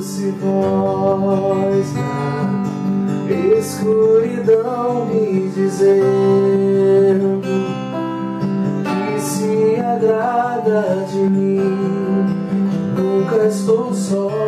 se 0.00 0.30
voz 0.30 1.92
na 1.94 2.64
escuridão 3.58 5.06
me 5.06 5.48
dizendo 5.48 7.40
que 8.84 9.20
se 9.20 9.80
agrada 9.80 11.06
de 11.10 11.18
mim, 11.18 11.60
nunca 12.96 13.46
estou 13.46 13.92
só. 13.92 14.47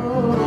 Oh. 0.00 0.37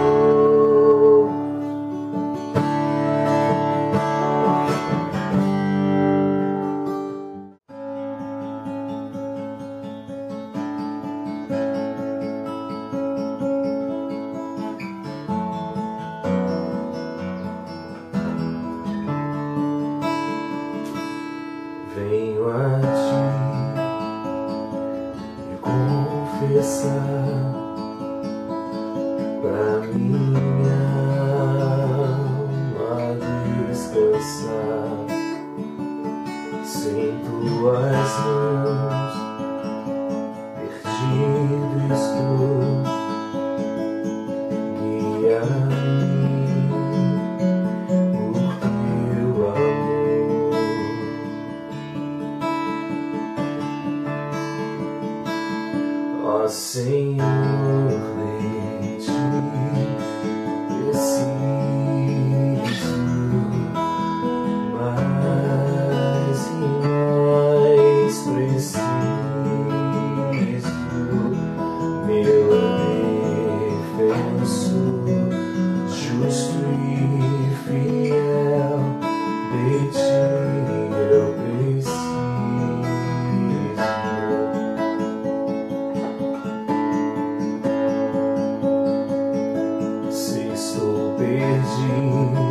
magazine. 91.62 92.51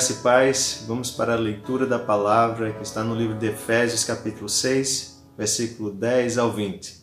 Graça 0.00 0.12
e 0.14 0.16
paz. 0.16 0.84
Vamos 0.88 1.10
para 1.10 1.34
a 1.34 1.38
leitura 1.38 1.84
da 1.84 1.98
palavra 1.98 2.72
que 2.72 2.82
está 2.82 3.04
no 3.04 3.14
livro 3.14 3.36
de 3.36 3.48
Efésios, 3.48 4.02
capítulo 4.02 4.48
6, 4.48 5.22
versículo 5.36 5.90
10 5.90 6.38
ao 6.38 6.50
20. 6.50 7.02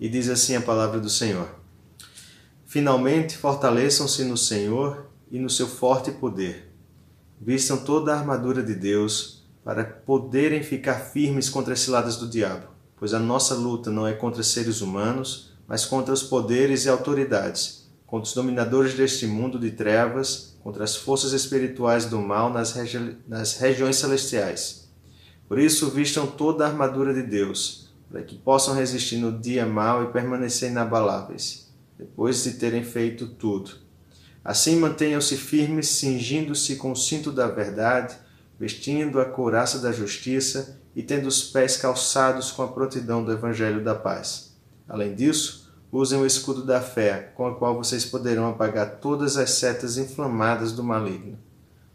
E 0.00 0.08
diz 0.08 0.30
assim 0.30 0.56
a 0.56 0.60
palavra 0.62 0.98
do 0.98 1.10
Senhor: 1.10 1.46
Finalmente, 2.64 3.36
fortaleçam-se 3.36 4.24
no 4.24 4.38
Senhor 4.38 5.10
e 5.30 5.38
no 5.38 5.50
seu 5.50 5.66
forte 5.66 6.10
poder. 6.10 6.72
Vistam 7.38 7.76
toda 7.76 8.14
a 8.14 8.18
armadura 8.18 8.62
de 8.62 8.74
Deus 8.74 9.46
para 9.62 9.84
poderem 9.84 10.62
ficar 10.62 10.94
firmes 10.94 11.50
contra 11.50 11.74
as 11.74 11.80
ciladas 11.80 12.16
do 12.16 12.26
diabo, 12.26 12.68
pois 12.96 13.12
a 13.12 13.18
nossa 13.18 13.54
luta 13.54 13.90
não 13.90 14.06
é 14.06 14.14
contra 14.14 14.42
seres 14.42 14.80
humanos, 14.80 15.52
mas 15.66 15.84
contra 15.84 16.14
os 16.14 16.22
poderes 16.22 16.86
e 16.86 16.88
autoridades, 16.88 17.90
contra 18.06 18.26
os 18.26 18.34
dominadores 18.34 18.94
deste 18.94 19.26
mundo 19.26 19.58
de 19.58 19.70
trevas, 19.72 20.57
contra 20.68 20.84
as 20.84 20.96
forças 20.96 21.32
espirituais 21.32 22.04
do 22.04 22.20
mal 22.20 22.52
nas, 22.52 22.72
regi 22.72 23.16
nas 23.26 23.56
regiões 23.56 23.96
celestiais. 23.96 24.86
Por 25.48 25.58
isso, 25.58 25.88
vistam 25.88 26.26
toda 26.26 26.62
a 26.62 26.68
armadura 26.68 27.14
de 27.14 27.22
Deus, 27.22 27.88
para 28.10 28.22
que 28.22 28.36
possam 28.36 28.74
resistir 28.74 29.16
no 29.16 29.32
dia 29.32 29.64
mau 29.64 30.04
e 30.04 30.12
permanecer 30.12 30.70
inabaláveis, 30.70 31.72
depois 31.96 32.44
de 32.44 32.52
terem 32.52 32.84
feito 32.84 33.28
tudo. 33.28 33.76
Assim, 34.44 34.76
mantenham-se 34.76 35.38
firmes, 35.38 35.88
cingindo-se 35.88 36.76
com 36.76 36.92
o 36.92 36.96
cinto 36.96 37.32
da 37.32 37.46
verdade, 37.46 38.14
vestindo 38.60 39.22
a 39.22 39.24
couraça 39.24 39.78
da 39.78 39.90
justiça 39.90 40.78
e 40.94 41.02
tendo 41.02 41.28
os 41.28 41.44
pés 41.44 41.78
calçados 41.78 42.50
com 42.50 42.62
a 42.62 42.68
prontidão 42.68 43.24
do 43.24 43.32
evangelho 43.32 43.82
da 43.82 43.94
paz. 43.94 44.54
Além 44.86 45.14
disso, 45.14 45.57
usem 45.90 46.20
o 46.20 46.26
escudo 46.26 46.64
da 46.64 46.80
fé, 46.80 47.32
com 47.34 47.48
o 47.48 47.54
qual 47.54 47.74
vocês 47.74 48.04
poderão 48.04 48.48
apagar 48.48 48.96
todas 49.00 49.36
as 49.36 49.52
setas 49.52 49.96
inflamadas 49.96 50.72
do 50.72 50.84
maligno. 50.84 51.38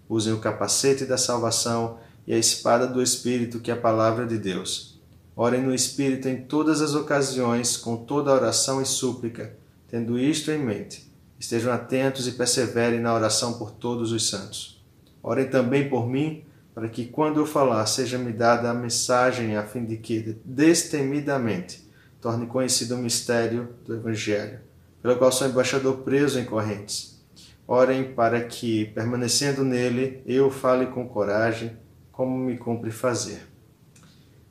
Usem 0.10 0.34
o 0.34 0.40
capacete 0.40 1.06
da 1.06 1.18
salvação 1.18 1.98
e 2.26 2.34
a 2.34 2.38
espada 2.38 2.88
do 2.88 3.02
Espírito, 3.02 3.60
que 3.60 3.72
é 3.72 3.74
a 3.74 3.78
palavra 3.78 4.26
de 4.26 4.38
Deus. 4.38 5.00
Orem 5.36 5.62
no 5.62 5.74
Espírito 5.74 6.28
em 6.28 6.42
todas 6.42 6.82
as 6.82 6.94
ocasiões, 6.94 7.78
com 7.78 7.98
toda 7.98 8.34
oração 8.34 8.82
e 8.82 8.86
súplica, 8.86 9.56
tendo 9.88 10.20
isto 10.20 10.52
em 10.52 10.60
mente. 10.60 11.12
Estejam 11.40 11.74
atentos 11.74 12.28
e 12.28 12.34
perseverem 12.34 13.00
na 13.00 13.14
oração 13.14 13.54
por 13.54 13.72
todos 13.72 14.12
os 14.12 14.30
santos. 14.30 14.84
Orem 15.22 15.50
também 15.50 15.90
por 15.90 16.08
mim, 16.08 16.44
para 16.74 16.88
que 16.88 17.06
quando 17.06 17.40
eu 17.40 17.46
falar 17.46 17.86
seja-me 17.86 18.32
dada 18.32 18.70
a 18.70 18.74
mensagem 18.74 19.56
a 19.56 19.64
fim 19.64 19.86
de 19.86 19.98
que, 19.98 20.38
destemidamente, 20.44 21.83
torne 22.24 22.48
conhecido 22.48 22.96
o 22.96 22.98
mistério 22.98 23.76
do 23.86 23.96
Evangelho, 23.96 24.62
pelo 25.02 25.18
qual 25.18 25.30
sou 25.30 25.46
embaixador 25.46 25.98
preso 25.98 26.40
em 26.40 26.46
correntes. 26.46 27.22
Orem 27.68 28.14
para 28.14 28.42
que, 28.46 28.86
permanecendo 28.86 29.62
nele, 29.62 30.24
eu 30.26 30.50
fale 30.50 30.88
com 30.88 31.06
coragem, 31.06 31.78
como 32.14 32.38
me 32.38 32.58
cumpre 32.58 32.92
fazer. 32.92 33.46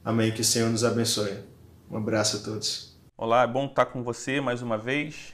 Amém. 0.05 0.31
Que 0.33 0.43
o 0.43 0.45
Senhor 0.45 0.69
nos 0.69 0.85
abençoe. 0.85 1.39
Um 1.91 1.97
abraço 1.97 2.37
a 2.37 2.41
todos. 2.41 3.01
Olá, 3.17 3.43
é 3.43 3.47
bom 3.47 3.65
estar 3.65 3.87
com 3.87 4.03
você 4.03 4.39
mais 4.39 4.61
uma 4.61 4.77
vez. 4.77 5.33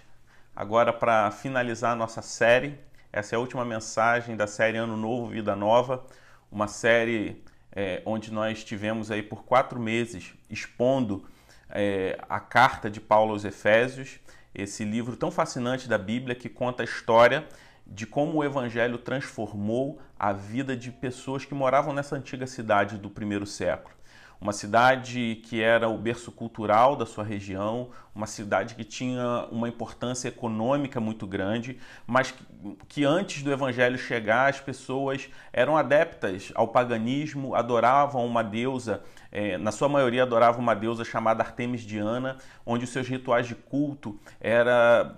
Agora, 0.54 0.92
para 0.92 1.32
finalizar 1.32 1.92
a 1.92 1.96
nossa 1.96 2.22
série, 2.22 2.78
essa 3.12 3.34
é 3.34 3.36
a 3.36 3.40
última 3.40 3.64
mensagem 3.64 4.36
da 4.36 4.46
série 4.46 4.76
Ano 4.76 4.96
Novo, 4.96 5.26
Vida 5.26 5.56
Nova, 5.56 6.06
uma 6.52 6.68
série 6.68 7.42
é, 7.72 8.00
onde 8.06 8.32
nós 8.32 8.62
tivemos 8.62 9.10
aí 9.10 9.24
por 9.24 9.44
quatro 9.44 9.80
meses 9.80 10.34
expondo 10.48 11.24
é, 11.70 12.18
a 12.28 12.40
carta 12.40 12.90
de 12.90 13.00
Paulo 13.00 13.32
aos 13.32 13.44
Efésios, 13.44 14.18
esse 14.54 14.84
livro 14.84 15.16
tão 15.16 15.30
fascinante 15.30 15.88
da 15.88 15.98
Bíblia 15.98 16.34
que 16.34 16.48
conta 16.48 16.82
a 16.82 16.84
história 16.84 17.46
de 17.86 18.06
como 18.06 18.38
o 18.38 18.44
Evangelho 18.44 18.98
transformou 18.98 20.00
a 20.18 20.32
vida 20.32 20.76
de 20.76 20.90
pessoas 20.90 21.44
que 21.44 21.54
moravam 21.54 21.94
nessa 21.94 22.16
antiga 22.16 22.46
cidade 22.46 22.98
do 22.98 23.08
primeiro 23.08 23.46
século 23.46 23.98
uma 24.40 24.52
cidade 24.52 25.40
que 25.44 25.60
era 25.60 25.88
o 25.88 25.98
berço 25.98 26.30
cultural 26.30 26.94
da 26.94 27.04
sua 27.04 27.24
região, 27.24 27.90
uma 28.14 28.26
cidade 28.26 28.74
que 28.74 28.84
tinha 28.84 29.46
uma 29.50 29.68
importância 29.68 30.28
econômica 30.28 31.00
muito 31.00 31.26
grande, 31.26 31.78
mas 32.06 32.30
que, 32.30 32.44
que, 32.88 33.04
antes 33.04 33.42
do 33.42 33.52
evangelho 33.52 33.98
chegar, 33.98 34.48
as 34.48 34.60
pessoas 34.60 35.28
eram 35.52 35.76
adeptas 35.76 36.52
ao 36.54 36.68
paganismo, 36.68 37.54
adoravam 37.54 38.24
uma 38.24 38.42
deusa, 38.42 39.02
é, 39.30 39.58
na 39.58 39.72
sua 39.72 39.88
maioria 39.88 40.22
adoravam 40.22 40.60
uma 40.60 40.74
deusa 40.74 41.04
chamada 41.04 41.42
Artemis 41.42 41.82
Diana, 41.82 42.36
onde 42.64 42.84
os 42.84 42.90
seus 42.90 43.08
rituais 43.08 43.46
de 43.46 43.54
culto 43.54 44.18
era 44.40 45.16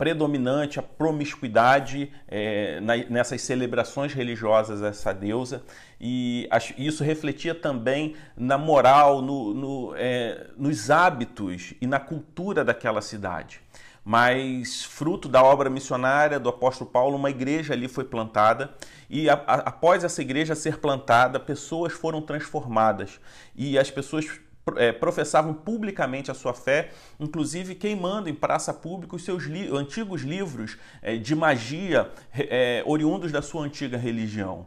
predominante 0.00 0.78
a 0.78 0.82
promiscuidade 0.82 2.10
é, 2.26 2.80
na, 2.80 2.96
nessas 3.10 3.42
celebrações 3.42 4.14
religiosas 4.14 4.82
a 4.82 4.86
essa 4.86 5.12
deusa. 5.12 5.62
E 6.00 6.48
isso 6.78 7.04
refletia 7.04 7.54
também 7.54 8.16
na 8.34 8.56
moral, 8.56 9.20
no, 9.20 9.52
no, 9.52 9.94
é, 9.94 10.46
nos 10.56 10.90
hábitos 10.90 11.74
e 11.82 11.86
na 11.86 12.00
cultura 12.00 12.64
daquela 12.64 13.02
cidade. 13.02 13.60
Mas, 14.02 14.82
fruto 14.82 15.28
da 15.28 15.42
obra 15.42 15.68
missionária 15.68 16.40
do 16.40 16.48
apóstolo 16.48 16.88
Paulo, 16.88 17.16
uma 17.16 17.28
igreja 17.28 17.74
ali 17.74 17.86
foi 17.86 18.04
plantada. 18.04 18.72
E 19.10 19.28
a, 19.28 19.34
a, 19.34 19.54
após 19.56 20.02
essa 20.02 20.22
igreja 20.22 20.54
ser 20.54 20.78
plantada, 20.78 21.38
pessoas 21.38 21.92
foram 21.92 22.22
transformadas. 22.22 23.20
E 23.54 23.78
as 23.78 23.90
pessoas 23.90 24.40
é, 24.76 24.92
professavam 24.92 25.54
publicamente 25.54 26.30
a 26.30 26.34
sua 26.34 26.52
fé, 26.52 26.90
inclusive 27.18 27.74
queimando 27.74 28.28
em 28.28 28.34
praça 28.34 28.72
pública 28.72 29.16
os 29.16 29.24
seus 29.24 29.44
li 29.44 29.68
antigos 29.74 30.22
livros 30.22 30.76
é, 31.02 31.16
de 31.16 31.34
magia 31.34 32.10
é, 32.32 32.82
oriundos 32.86 33.32
da 33.32 33.42
sua 33.42 33.64
antiga 33.64 33.96
religião. 33.96 34.66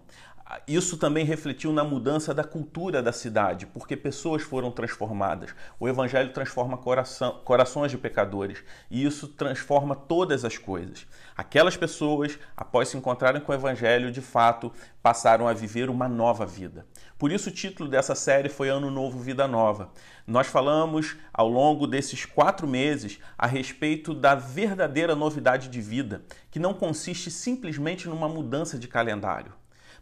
isso 0.67 0.97
também 0.97 1.25
refletiu 1.25 1.71
na 1.71 1.83
mudança 1.83 2.33
da 2.33 2.43
cultura 2.43 3.01
da 3.01 3.11
cidade, 3.11 3.65
porque 3.65 3.95
pessoas 3.95 4.41
foram 4.41 4.71
transformadas. 4.71 5.53
O 5.79 5.87
Evangelho 5.87 6.31
transforma 6.33 6.77
coração, 6.77 7.41
corações 7.43 7.91
de 7.91 7.97
pecadores 7.97 8.63
e 8.89 9.05
isso 9.05 9.27
transforma 9.27 9.95
todas 9.95 10.43
as 10.43 10.57
coisas. 10.57 11.07
Aquelas 11.35 11.75
pessoas, 11.75 12.37
após 12.55 12.89
se 12.89 12.97
encontrarem 12.97 13.41
com 13.41 13.51
o 13.51 13.55
Evangelho, 13.55 14.11
de 14.11 14.21
fato 14.21 14.71
passaram 15.01 15.47
a 15.47 15.53
viver 15.53 15.89
uma 15.89 16.07
nova 16.07 16.45
vida. 16.45 16.85
Por 17.17 17.31
isso, 17.31 17.49
o 17.49 17.53
título 17.53 17.89
dessa 17.89 18.13
série 18.13 18.49
foi 18.49 18.69
Ano 18.69 18.91
Novo, 18.91 19.19
Vida 19.19 19.47
Nova. 19.47 19.89
Nós 20.27 20.47
falamos 20.47 21.15
ao 21.33 21.49
longo 21.49 21.87
desses 21.87 22.25
quatro 22.25 22.67
meses 22.67 23.19
a 23.37 23.47
respeito 23.47 24.13
da 24.13 24.35
verdadeira 24.35 25.15
novidade 25.15 25.69
de 25.69 25.81
vida, 25.81 26.21
que 26.51 26.59
não 26.59 26.73
consiste 26.73 27.31
simplesmente 27.31 28.07
numa 28.07 28.29
mudança 28.29 28.77
de 28.77 28.87
calendário 28.87 29.53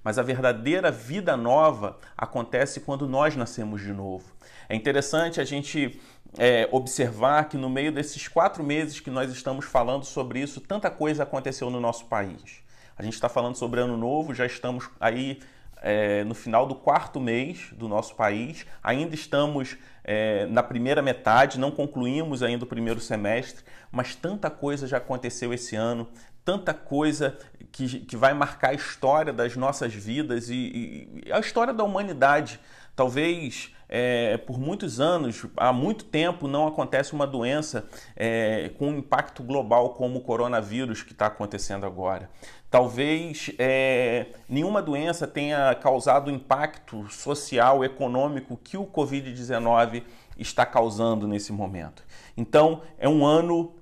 mas 0.03 0.17
a 0.17 0.23
verdadeira 0.23 0.91
vida 0.91 1.37
nova 1.37 1.97
acontece 2.17 2.79
quando 2.79 3.07
nós 3.07 3.35
nascemos 3.35 3.81
de 3.81 3.93
novo. 3.93 4.25
É 4.67 4.75
interessante 4.75 5.39
a 5.39 5.43
gente 5.43 5.99
é, 6.37 6.67
observar 6.71 7.49
que 7.49 7.57
no 7.57 7.69
meio 7.69 7.91
desses 7.91 8.27
quatro 8.27 8.63
meses 8.63 8.99
que 8.99 9.09
nós 9.09 9.31
estamos 9.31 9.65
falando 9.65 10.05
sobre 10.05 10.39
isso, 10.39 10.61
tanta 10.61 10.89
coisa 10.89 11.23
aconteceu 11.23 11.69
no 11.69 11.79
nosso 11.79 12.05
país. 12.05 12.61
A 12.97 13.03
gente 13.03 13.13
está 13.13 13.27
falando 13.27 13.55
sobre 13.55 13.79
Ano 13.79 13.97
Novo, 13.97 14.33
já 14.33 14.45
estamos 14.45 14.89
aí 14.99 15.39
é, 15.81 16.23
no 16.23 16.35
final 16.35 16.67
do 16.67 16.75
quarto 16.75 17.19
mês 17.19 17.69
do 17.73 17.87
nosso 17.87 18.15
país, 18.15 18.65
ainda 18.83 19.15
estamos 19.15 19.75
é, 20.03 20.45
na 20.45 20.61
primeira 20.61 21.01
metade, 21.01 21.59
não 21.59 21.71
concluímos 21.71 22.43
ainda 22.43 22.63
o 22.63 22.67
primeiro 22.67 22.99
semestre, 22.99 23.63
mas 23.91 24.15
tanta 24.15 24.49
coisa 24.49 24.87
já 24.87 24.97
aconteceu 24.97 25.53
esse 25.53 25.75
ano, 25.75 26.07
tanta 26.45 26.73
coisa 26.73 27.37
que, 27.71 28.01
que 28.01 28.15
vai 28.15 28.33
marcar 28.33 28.69
a 28.69 28.73
história 28.73 29.33
das 29.33 29.55
nossas 29.55 29.93
vidas 29.93 30.49
e, 30.49 31.21
e 31.25 31.31
a 31.31 31.39
história 31.39 31.73
da 31.73 31.83
humanidade. 31.83 32.59
Talvez 32.95 33.73
é, 33.91 34.37
por 34.37 34.57
muitos 34.57 35.01
anos, 35.01 35.45
há 35.57 35.73
muito 35.73 36.05
tempo, 36.05 36.47
não 36.47 36.65
acontece 36.65 37.11
uma 37.11 37.27
doença 37.27 37.85
é, 38.15 38.71
com 38.77 38.87
um 38.87 38.97
impacto 38.99 39.43
global 39.43 39.89
como 39.89 40.19
o 40.19 40.21
coronavírus 40.21 41.03
que 41.03 41.11
está 41.11 41.25
acontecendo 41.25 41.85
agora. 41.85 42.29
Talvez 42.69 43.51
é, 43.59 44.27
nenhuma 44.47 44.81
doença 44.81 45.27
tenha 45.27 45.75
causado 45.75 46.29
o 46.29 46.31
impacto 46.31 47.09
social, 47.09 47.83
econômico 47.83 48.55
que 48.55 48.77
o 48.77 48.85
Covid-19 48.85 50.03
está 50.37 50.65
causando 50.65 51.27
nesse 51.27 51.51
momento. 51.51 52.01
Então, 52.37 52.81
é 52.97 53.09
um 53.09 53.25
ano 53.25 53.75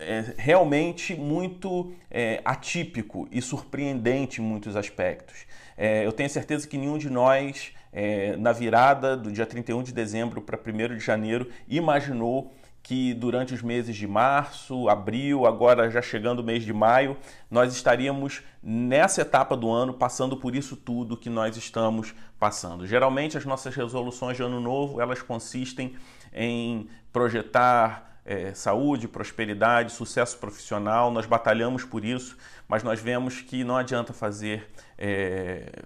é, 0.00 0.34
realmente 0.36 1.14
muito 1.14 1.92
é, 2.10 2.40
atípico 2.44 3.28
e 3.30 3.40
surpreendente 3.40 4.40
em 4.40 4.44
muitos 4.44 4.74
aspectos. 4.74 5.46
É, 5.76 6.04
eu 6.04 6.12
tenho 6.12 6.28
certeza 6.28 6.66
que 6.66 6.76
nenhum 6.76 6.98
de 6.98 7.08
nós, 7.08 7.72
é, 7.92 8.36
na 8.36 8.52
virada 8.52 9.16
do 9.16 9.30
dia 9.30 9.46
31 9.46 9.82
de 9.82 9.92
dezembro 9.92 10.40
para 10.42 10.58
1 10.58 10.96
de 10.96 11.04
janeiro, 11.04 11.48
imaginou 11.68 12.52
que 12.86 13.12
durante 13.14 13.52
os 13.52 13.62
meses 13.62 13.96
de 13.96 14.06
março, 14.06 14.88
abril, 14.88 15.44
agora 15.44 15.90
já 15.90 16.00
chegando 16.00 16.38
o 16.38 16.44
mês 16.44 16.62
de 16.62 16.72
maio, 16.72 17.16
nós 17.50 17.74
estaríamos 17.74 18.44
nessa 18.62 19.22
etapa 19.22 19.56
do 19.56 19.68
ano 19.68 19.92
passando 19.92 20.36
por 20.36 20.54
isso 20.54 20.76
tudo 20.76 21.16
que 21.16 21.28
nós 21.28 21.56
estamos 21.56 22.14
passando. 22.38 22.86
Geralmente 22.86 23.36
as 23.36 23.44
nossas 23.44 23.74
resoluções 23.74 24.36
de 24.36 24.44
ano 24.44 24.60
novo, 24.60 25.00
elas 25.00 25.20
consistem 25.20 25.96
em 26.32 26.88
projetar 27.12 28.20
é, 28.24 28.54
saúde, 28.54 29.08
prosperidade, 29.08 29.90
sucesso 29.90 30.38
profissional, 30.38 31.10
nós 31.10 31.26
batalhamos 31.26 31.84
por 31.84 32.04
isso, 32.04 32.36
mas 32.68 32.84
nós 32.84 33.00
vemos 33.00 33.40
que 33.40 33.64
não 33.64 33.76
adianta 33.76 34.12
fazer 34.12 34.68
é, 34.96 35.82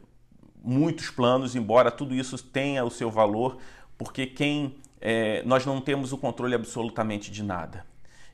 muitos 0.63 1.11
planos, 1.11 1.55
embora 1.55 1.91
tudo 1.91 2.15
isso 2.15 2.37
tenha 2.39 2.85
o 2.85 2.91
seu 2.91 3.11
valor, 3.11 3.59
porque 3.97 4.27
quem 4.27 4.77
é, 5.01 5.43
nós 5.45 5.65
não 5.65 5.81
temos 5.81 6.13
o 6.13 6.19
controle 6.19 6.55
absolutamente 6.55 7.31
de 7.31 7.43
nada. 7.43 7.85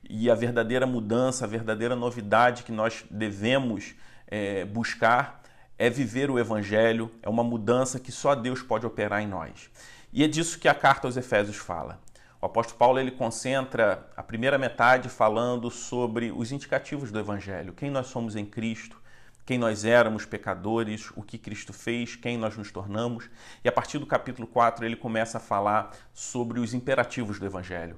E 0.09 0.31
a 0.31 0.35
verdadeira 0.35 0.87
mudança, 0.87 1.45
a 1.45 1.49
verdadeira 1.49 1.97
novidade 1.97 2.63
que 2.63 2.73
nós 2.73 3.05
devemos 3.11 3.95
é, 4.27 4.65
buscar 4.65 5.43
é 5.79 5.91
viver 5.91 6.31
o 6.31 6.39
Evangelho, 6.39 7.11
é 7.23 7.29
uma 7.29 7.45
mudança 7.45 8.01
que 8.01 8.11
só 8.11 8.35
Deus 8.35 8.63
pode 8.63 8.87
operar 8.87 9.23
em 9.23 9.27
nós. 9.27 9.71
E 10.13 10.25
é 10.25 10.29
disso 10.29 10.59
que 10.59 10.69
a 10.69 10.75
carta 10.75 11.07
aos 11.07 11.17
Efésios 11.17 11.57
fala. 11.57 12.01
O 12.41 12.47
apóstolo 12.47 12.79
Paulo 12.79 12.99
ele 12.99 13.11
concentra 13.11 14.09
a 14.17 14.23
primeira 14.23 14.59
metade 14.59 15.09
falando 15.09 15.71
sobre 15.71 16.31
os 16.31 16.53
indicativos 16.53 17.11
do 17.11 17.19
evangelho, 17.19 17.73
quem 17.73 17.91
nós 17.91 18.07
somos 18.09 18.37
em 18.37 18.45
Cristo, 18.45 19.01
quem 19.47 19.57
nós 19.57 19.85
éramos 19.85 20.27
pecadores, 20.27 21.11
o 21.15 21.23
que 21.23 21.39
Cristo 21.39 21.73
fez, 21.73 22.17
quem 22.17 22.37
nós 22.37 22.57
nos 22.57 22.73
tornamos. 22.73 23.31
E 23.65 23.69
a 23.69 23.73
partir 23.73 23.99
do 23.99 24.07
capítulo 24.07 24.47
4 24.49 24.85
ele 24.85 24.97
começa 24.97 25.39
a 25.39 25.41
falar 25.41 25.97
sobre 26.13 26.59
os 26.59 26.75
imperativos 26.75 27.39
do 27.39 27.47
evangelho 27.47 27.97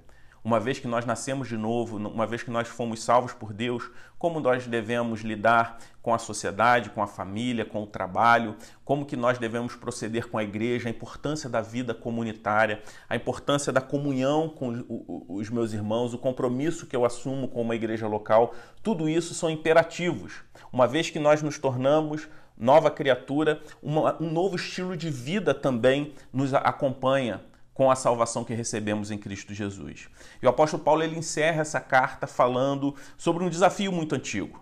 uma 0.49 0.59
vez 0.59 0.79
que 0.79 0.89
nós 0.89 1.05
nascemos 1.05 1.47
de 1.47 1.59
novo, 1.59 1.99
uma 1.99 2.27
vez 2.27 2.43
que 2.43 2.51
nós 2.51 2.67
fomos 2.67 3.03
salvos 3.03 3.35
por 3.35 3.53
Deus, 3.53 3.91
como 4.19 4.41
nós 4.41 4.67
devemos 4.67 5.21
lidar 5.21 5.79
com 6.01 6.15
a 6.15 6.19
sociedade, 6.19 6.89
com 6.89 7.03
a 7.03 7.07
família, 7.07 7.67
com 7.67 7.83
o 7.83 7.87
trabalho, 7.87 8.57
como 8.83 9.05
que 9.05 9.15
nós 9.15 9.37
devemos 9.37 9.75
proceder 9.75 10.27
com 10.27 10.39
a 10.39 10.43
igreja, 10.43 10.89
a 10.89 10.91
importância 10.91 11.51
da 11.51 11.61
vida 11.61 11.93
comunitária, 11.93 12.83
a 13.11 13.15
importância 13.15 13.71
da 13.71 13.83
comunhão 13.83 14.49
com 14.49 15.27
os 15.29 15.51
meus 15.51 15.75
irmãos, 15.75 16.15
o 16.15 16.19
compromisso 16.19 16.87
que 16.87 16.97
eu 16.97 17.05
assumo 17.05 17.47
com 17.49 17.61
uma 17.61 17.75
igreja 17.75 18.09
local, 18.09 18.55
tudo 18.83 19.07
isso 19.07 19.35
são 19.35 19.51
imperativos. 19.51 20.37
Uma 20.73 20.87
vez 20.87 21.11
que 21.11 21.19
nós 21.19 21.43
nos 21.43 21.59
tornamos 21.59 22.27
nova 22.57 22.91
criatura, 22.91 23.61
uma, 23.83 24.17
um 24.19 24.31
novo 24.31 24.57
estilo 24.57 24.97
de 24.97 25.11
vida 25.11 25.53
também 25.53 26.15
nos 26.33 26.55
acompanha 26.55 27.43
com 27.79 27.93
a 27.93 27.95
salvação 27.95 28.43
que 28.43 28.53
recebemos 28.53 29.13
em 29.13 29.17
Cristo 29.17 29.55
Jesus. 29.55 30.09
E 30.43 30.47
o 30.47 30.49
apóstolo 30.49 30.83
Paulo 30.83 31.01
ele 31.01 31.17
encerra 31.17 31.61
essa 31.61 31.79
carta 31.79 32.27
falando 32.27 32.93
sobre 33.17 33.45
um 33.45 33.49
desafio 33.49 33.93
muito 33.93 34.17
antigo. 34.17 34.61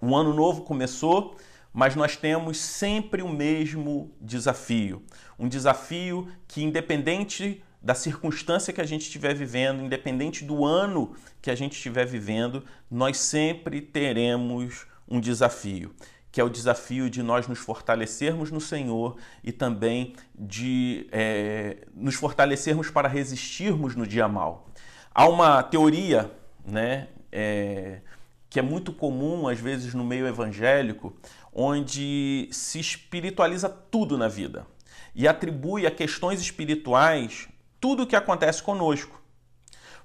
Um 0.00 0.16
ano 0.16 0.32
novo 0.32 0.62
começou, 0.62 1.36
mas 1.74 1.94
nós 1.94 2.16
temos 2.16 2.56
sempre 2.56 3.20
o 3.20 3.28
mesmo 3.28 4.16
desafio. 4.18 5.04
Um 5.38 5.46
desafio 5.46 6.26
que, 6.48 6.62
independente 6.62 7.62
da 7.82 7.94
circunstância 7.94 8.72
que 8.72 8.80
a 8.80 8.86
gente 8.86 9.02
estiver 9.02 9.34
vivendo, 9.34 9.82
independente 9.82 10.42
do 10.42 10.64
ano 10.64 11.14
que 11.42 11.50
a 11.50 11.54
gente 11.54 11.72
estiver 11.72 12.06
vivendo, 12.06 12.64
nós 12.90 13.18
sempre 13.18 13.82
teremos 13.82 14.86
um 15.06 15.20
desafio 15.20 15.94
que 16.32 16.40
é 16.40 16.44
o 16.44 16.48
desafio 16.48 17.10
de 17.10 17.22
nós 17.22 17.48
nos 17.48 17.58
fortalecermos 17.58 18.50
no 18.50 18.60
Senhor 18.60 19.16
e 19.42 19.50
também 19.50 20.14
de 20.34 21.08
é, 21.10 21.86
nos 21.94 22.14
fortalecermos 22.14 22.90
para 22.90 23.08
resistirmos 23.08 23.96
no 23.96 24.06
dia 24.06 24.28
mal. 24.28 24.68
Há 25.12 25.28
uma 25.28 25.62
teoria 25.62 26.30
né, 26.64 27.08
é, 27.32 28.00
que 28.48 28.58
é 28.58 28.62
muito 28.62 28.92
comum, 28.92 29.48
às 29.48 29.58
vezes, 29.58 29.92
no 29.92 30.04
meio 30.04 30.26
evangélico, 30.26 31.16
onde 31.52 32.48
se 32.52 32.78
espiritualiza 32.78 33.68
tudo 33.68 34.16
na 34.16 34.28
vida 34.28 34.66
e 35.14 35.26
atribui 35.26 35.86
a 35.86 35.90
questões 35.90 36.40
espirituais 36.40 37.48
tudo 37.80 38.04
o 38.04 38.06
que 38.06 38.14
acontece 38.14 38.62
conosco. 38.62 39.20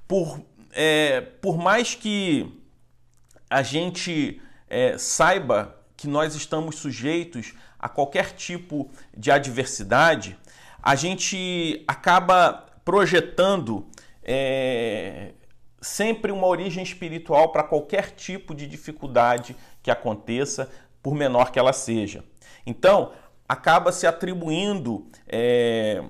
Por, 0.08 0.42
é, 0.72 1.22
por 1.22 1.58
mais 1.58 1.94
que 1.94 2.62
a 3.50 3.62
gente 3.62 4.42
é, 4.68 4.98
saiba 4.98 5.76
que 6.06 6.10
nós 6.10 6.36
estamos 6.36 6.76
sujeitos 6.76 7.54
a 7.80 7.90
qualquer 7.90 8.34
tipo 8.34 8.92
de 9.18 9.32
adversidade, 9.32 10.38
a 10.82 10.96
gente 10.96 11.84
acaba 11.88 12.68
projetando 12.86 13.88
é, 14.22 15.32
sempre 15.82 16.32
uma 16.32 16.46
origem 16.46 16.84
espiritual 16.84 17.52
para 17.52 17.64
qualquer 17.64 18.12
tipo 18.12 18.54
de 18.54 18.68
dificuldade 18.68 19.56
que 19.82 19.90
aconteça, 19.90 20.70
por 21.02 21.16
menor 21.16 21.52
que 21.52 21.58
ela 21.58 21.74
seja. 21.74 22.24
Então, 22.68 23.12
acaba 23.50 23.92
se 23.92 24.06
atribuindo 24.06 25.08
é, 25.28 26.04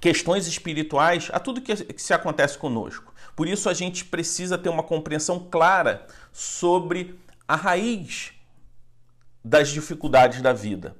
questões 0.00 0.46
espirituais 0.46 1.30
a 1.32 1.40
tudo 1.40 1.60
que, 1.60 1.74
que 1.74 2.02
se 2.02 2.14
acontece 2.14 2.56
conosco. 2.56 3.12
Por 3.34 3.48
isso, 3.48 3.68
a 3.68 3.74
gente 3.74 4.04
precisa 4.04 4.56
ter 4.56 4.68
uma 4.68 4.84
compreensão 4.84 5.48
clara 5.50 6.06
sobre 6.32 7.18
a 7.48 7.56
raiz 7.56 8.34
das 9.44 9.70
dificuldades 9.70 10.40
da 10.40 10.52
vida. 10.52 10.94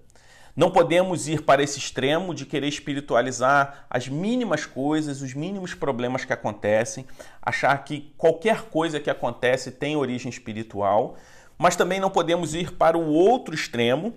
Não 0.56 0.70
podemos 0.70 1.28
ir 1.28 1.42
para 1.42 1.62
esse 1.62 1.78
extremo 1.78 2.34
de 2.34 2.44
querer 2.44 2.68
espiritualizar 2.68 3.86
as 3.88 4.08
mínimas 4.08 4.66
coisas, 4.66 5.22
os 5.22 5.32
mínimos 5.32 5.74
problemas 5.74 6.24
que 6.24 6.32
acontecem, 6.32 7.06
achar 7.40 7.76
que 7.84 8.12
qualquer 8.18 8.62
coisa 8.62 8.98
que 8.98 9.08
acontece 9.08 9.70
tem 9.70 9.96
origem 9.96 10.28
espiritual, 10.28 11.16
mas 11.56 11.76
também 11.76 12.00
não 12.00 12.10
podemos 12.10 12.54
ir 12.54 12.72
para 12.72 12.98
o 12.98 13.12
outro 13.12 13.54
extremo, 13.54 14.14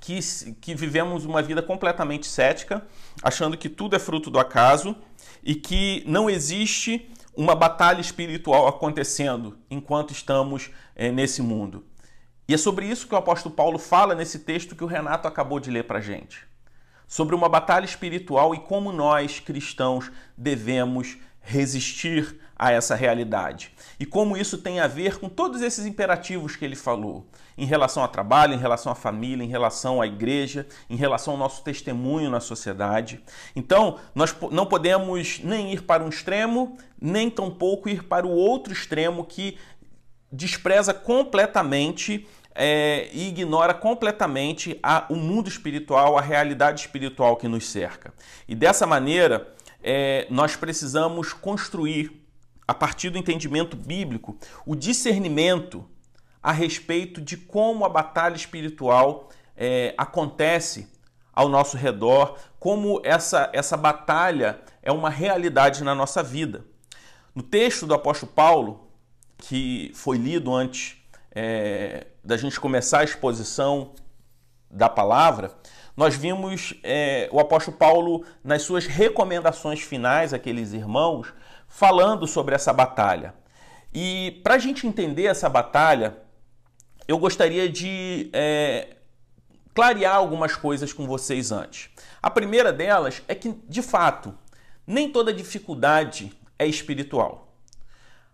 que, 0.00 0.18
que 0.60 0.74
vivemos 0.74 1.24
uma 1.24 1.42
vida 1.42 1.62
completamente 1.62 2.26
cética, 2.26 2.86
achando 3.22 3.56
que 3.56 3.68
tudo 3.68 3.96
é 3.96 3.98
fruto 3.98 4.30
do 4.30 4.38
acaso 4.38 4.96
e 5.42 5.54
que 5.54 6.02
não 6.06 6.28
existe 6.28 7.10
uma 7.36 7.54
batalha 7.54 8.00
espiritual 8.00 8.66
acontecendo 8.66 9.58
enquanto 9.70 10.12
estamos 10.12 10.70
é, 10.94 11.10
nesse 11.10 11.42
mundo. 11.42 11.84
E 12.48 12.54
é 12.54 12.56
sobre 12.56 12.86
isso 12.86 13.06
que 13.06 13.14
o 13.14 13.18
apóstolo 13.18 13.54
Paulo 13.54 13.78
fala 13.78 14.14
nesse 14.14 14.38
texto 14.38 14.74
que 14.74 14.82
o 14.82 14.86
Renato 14.86 15.28
acabou 15.28 15.60
de 15.60 15.70
ler 15.70 15.84
para 15.84 16.00
gente. 16.00 16.46
Sobre 17.06 17.34
uma 17.34 17.46
batalha 17.46 17.84
espiritual 17.84 18.54
e 18.54 18.58
como 18.58 18.90
nós, 18.90 19.38
cristãos, 19.38 20.10
devemos 20.34 21.18
resistir 21.42 22.40
a 22.56 22.72
essa 22.72 22.94
realidade. 22.94 23.72
E 24.00 24.06
como 24.06 24.34
isso 24.34 24.56
tem 24.56 24.80
a 24.80 24.86
ver 24.86 25.18
com 25.18 25.28
todos 25.28 25.60
esses 25.60 25.84
imperativos 25.84 26.56
que 26.56 26.64
ele 26.64 26.74
falou, 26.74 27.26
em 27.56 27.66
relação 27.66 28.02
ao 28.02 28.08
trabalho, 28.08 28.54
em 28.54 28.58
relação 28.58 28.90
à 28.90 28.94
família, 28.94 29.44
em 29.44 29.48
relação 29.48 30.00
à 30.00 30.06
igreja, 30.06 30.66
em 30.88 30.96
relação 30.96 31.34
ao 31.34 31.38
nosso 31.38 31.62
testemunho 31.62 32.30
na 32.30 32.40
sociedade. 32.40 33.22
Então, 33.54 33.98
nós 34.14 34.34
não 34.50 34.64
podemos 34.64 35.40
nem 35.40 35.72
ir 35.72 35.82
para 35.82 36.02
um 36.02 36.08
extremo, 36.08 36.78
nem 37.00 37.30
tampouco 37.30 37.90
ir 37.90 38.04
para 38.04 38.26
o 38.26 38.30
outro 38.30 38.72
extremo 38.72 39.24
que 39.24 39.58
despreza 40.30 40.92
completamente 40.92 42.26
é, 42.60 43.08
e 43.12 43.28
ignora 43.28 43.72
completamente 43.72 44.80
a, 44.82 45.06
o 45.08 45.14
mundo 45.14 45.48
espiritual, 45.48 46.18
a 46.18 46.20
realidade 46.20 46.80
espiritual 46.80 47.36
que 47.36 47.46
nos 47.46 47.68
cerca. 47.68 48.12
E 48.48 48.54
dessa 48.56 48.84
maneira, 48.84 49.54
é, 49.80 50.26
nós 50.28 50.56
precisamos 50.56 51.32
construir, 51.32 52.20
a 52.66 52.74
partir 52.74 53.10
do 53.10 53.18
entendimento 53.18 53.76
bíblico, 53.76 54.36
o 54.66 54.74
discernimento 54.74 55.88
a 56.42 56.50
respeito 56.50 57.20
de 57.20 57.36
como 57.36 57.84
a 57.84 57.88
batalha 57.88 58.34
espiritual 58.34 59.28
é, 59.56 59.94
acontece 59.96 60.88
ao 61.32 61.48
nosso 61.48 61.76
redor, 61.76 62.36
como 62.58 63.00
essa, 63.04 63.48
essa 63.52 63.76
batalha 63.76 64.60
é 64.82 64.90
uma 64.90 65.10
realidade 65.10 65.84
na 65.84 65.94
nossa 65.94 66.24
vida. 66.24 66.64
No 67.32 67.42
texto 67.42 67.86
do 67.86 67.94
apóstolo 67.94 68.32
Paulo, 68.32 68.90
que 69.36 69.92
foi 69.94 70.18
lido 70.18 70.52
antes 70.52 70.97
é, 71.40 72.08
da 72.24 72.36
gente 72.36 72.58
começar 72.58 72.98
a 72.98 73.04
exposição 73.04 73.92
da 74.68 74.88
palavra, 74.88 75.52
nós 75.96 76.16
vimos 76.16 76.74
é, 76.82 77.28
o 77.30 77.38
apóstolo 77.38 77.76
Paulo, 77.76 78.24
nas 78.42 78.62
suas 78.62 78.86
recomendações 78.86 79.80
finais 79.80 80.34
àqueles 80.34 80.72
irmãos, 80.72 81.32
falando 81.68 82.26
sobre 82.26 82.56
essa 82.56 82.72
batalha. 82.72 83.34
E 83.94 84.40
para 84.42 84.54
a 84.54 84.58
gente 84.58 84.84
entender 84.84 85.26
essa 85.26 85.48
batalha, 85.48 86.18
eu 87.06 87.16
gostaria 87.18 87.68
de 87.68 88.30
é, 88.32 88.96
clarear 89.72 90.16
algumas 90.16 90.56
coisas 90.56 90.92
com 90.92 91.06
vocês 91.06 91.52
antes. 91.52 91.88
A 92.20 92.28
primeira 92.28 92.72
delas 92.72 93.22
é 93.28 93.34
que, 93.36 93.54
de 93.68 93.80
fato, 93.80 94.36
nem 94.84 95.08
toda 95.08 95.32
dificuldade 95.32 96.32
é 96.58 96.66
espiritual. 96.66 97.47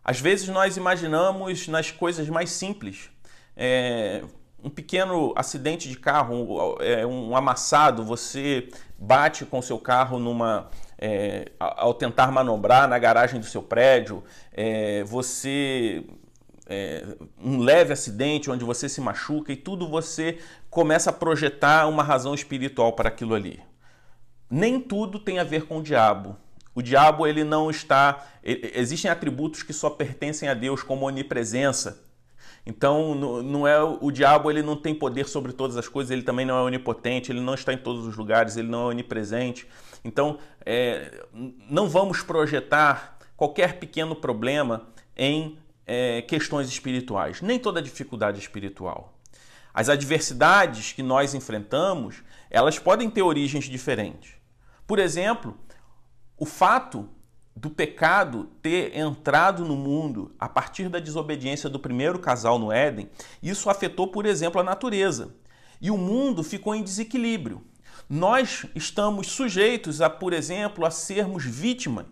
Às 0.05 0.21
vezes 0.21 0.49
nós 0.49 0.77
imaginamos 0.77 1.67
nas 1.69 1.91
coisas 1.91 2.29
mais 2.29 2.51
simples. 2.51 3.11
É, 3.57 4.23
um 4.63 4.69
pequeno 4.69 5.33
acidente 5.37 5.89
de 5.89 5.97
carro, 5.97 6.35
um, 6.35 6.83
é, 6.83 7.07
um 7.07 7.37
amassado, 7.37 8.05
você 8.05 8.69
bate 8.99 9.45
com 9.45 9.63
seu 9.63 9.79
carro 9.79 10.19
numa 10.19 10.69
é, 10.99 11.51
ao 11.59 11.93
tentar 11.93 12.31
manobrar 12.31 12.89
na 12.89 12.99
garagem 12.99 13.41
do 13.41 13.47
seu 13.47 13.63
prédio, 13.63 14.23
é, 14.53 15.05
você 15.05 16.05
é, 16.67 17.05
um 17.39 17.59
leve 17.59 17.93
acidente 17.93 18.51
onde 18.51 18.65
você 18.65 18.89
se 18.89 19.01
machuca 19.01 19.53
e 19.53 19.57
tudo 19.57 19.89
você 19.89 20.39
começa 20.71 21.11
a 21.11 21.13
projetar 21.13 21.87
uma 21.89 22.03
razão 22.03 22.35
espiritual 22.35 22.93
para 22.93 23.09
aquilo 23.09 23.35
ali. 23.35 23.61
Nem 24.49 24.81
tudo 24.81 25.19
tem 25.19 25.39
a 25.39 25.45
ver 25.45 25.67
com 25.67 25.79
o 25.79 25.83
diabo. 25.83 26.37
O 26.75 26.83
diabo 26.83 27.27
ele 27.27 27.45
não 27.45 27.71
está. 27.71 28.27
Existem 28.43 29.11
atributos 29.11 29.63
que 29.63 29.73
só 29.73 29.89
pertencem 29.89 30.49
a 30.49 30.55
Deus, 30.55 30.83
como 30.83 31.07
onipresença, 31.07 32.05
então, 32.67 33.15
não 33.15 33.69
é 33.69 33.83
o 33.83 34.11
diabo, 34.11 34.51
ele 34.51 34.63
não 34.63 34.75
tem 34.75 34.95
poder 34.95 35.29
sobre 35.29 35.53
todas 35.53 35.77
as 35.77 35.87
coisas, 35.87 36.11
ele 36.11 36.23
também 36.23 36.47
não 36.47 36.57
é 36.57 36.63
onipotente, 36.63 37.31
ele 37.31 37.41
não 37.41 37.55
está 37.55 37.73
em 37.75 37.79
todos 37.79 38.07
os 38.07 38.17
lugares, 38.17 38.57
ele 38.57 38.69
não 38.69 38.85
é 38.85 38.87
onipresente. 38.87 39.69
Então, 40.03 40.39
é, 40.65 41.27
não 41.69 41.89
vamos 41.89 42.23
projetar 42.23 43.19
qualquer 43.37 43.79
pequeno 43.79 44.17
problema 44.17 44.87
em 45.15 45.59
é, 45.87 46.23
questões 46.23 46.69
espirituais, 46.69 47.43
nem 47.43 47.59
toda 47.59 47.83
dificuldade 47.83 48.39
espiritual. 48.39 49.13
As 49.73 49.91
adversidades 49.91 50.93
que 50.93 51.03
nós 51.03 51.35
enfrentamos, 51.35 52.23
elas 52.49 52.79
podem 52.79 53.11
ter 53.11 53.23
origens 53.23 53.65
diferentes. 53.65 54.33
Por 54.87 54.99
exemplo, 54.99 55.59
o 56.37 56.45
fato 56.45 57.09
do 57.57 57.71
pecado 57.71 58.51
ter 58.61 58.97
entrado 58.97 59.65
no 59.65 59.77
mundo 59.77 60.35
a 60.39 60.49
partir 60.49 60.89
da 60.89 60.99
desobediência 60.99 61.71
do 61.71 61.79
primeiro 61.79 62.19
casal 62.19 62.59
no 62.59 62.73
Éden, 62.73 63.09
isso 63.43 63.71
afetou, 63.71 64.09
por 64.09 64.27
exemplo, 64.27 64.61
a 64.61 64.65
natureza. 64.65 65.35
E 65.81 65.91
o 65.91 65.97
mundo 65.97 66.43
ficou 66.43 66.75
em 66.75 66.83
desequilíbrio. 66.83 67.63
Nós 68.09 68.67
estamos 68.75 69.29
sujeitos 69.29 70.01
a, 70.01 70.11
por 70.11 70.33
exemplo, 70.33 70.85
a 70.85 70.91
sermos 70.91 71.45
vítimas 71.45 72.07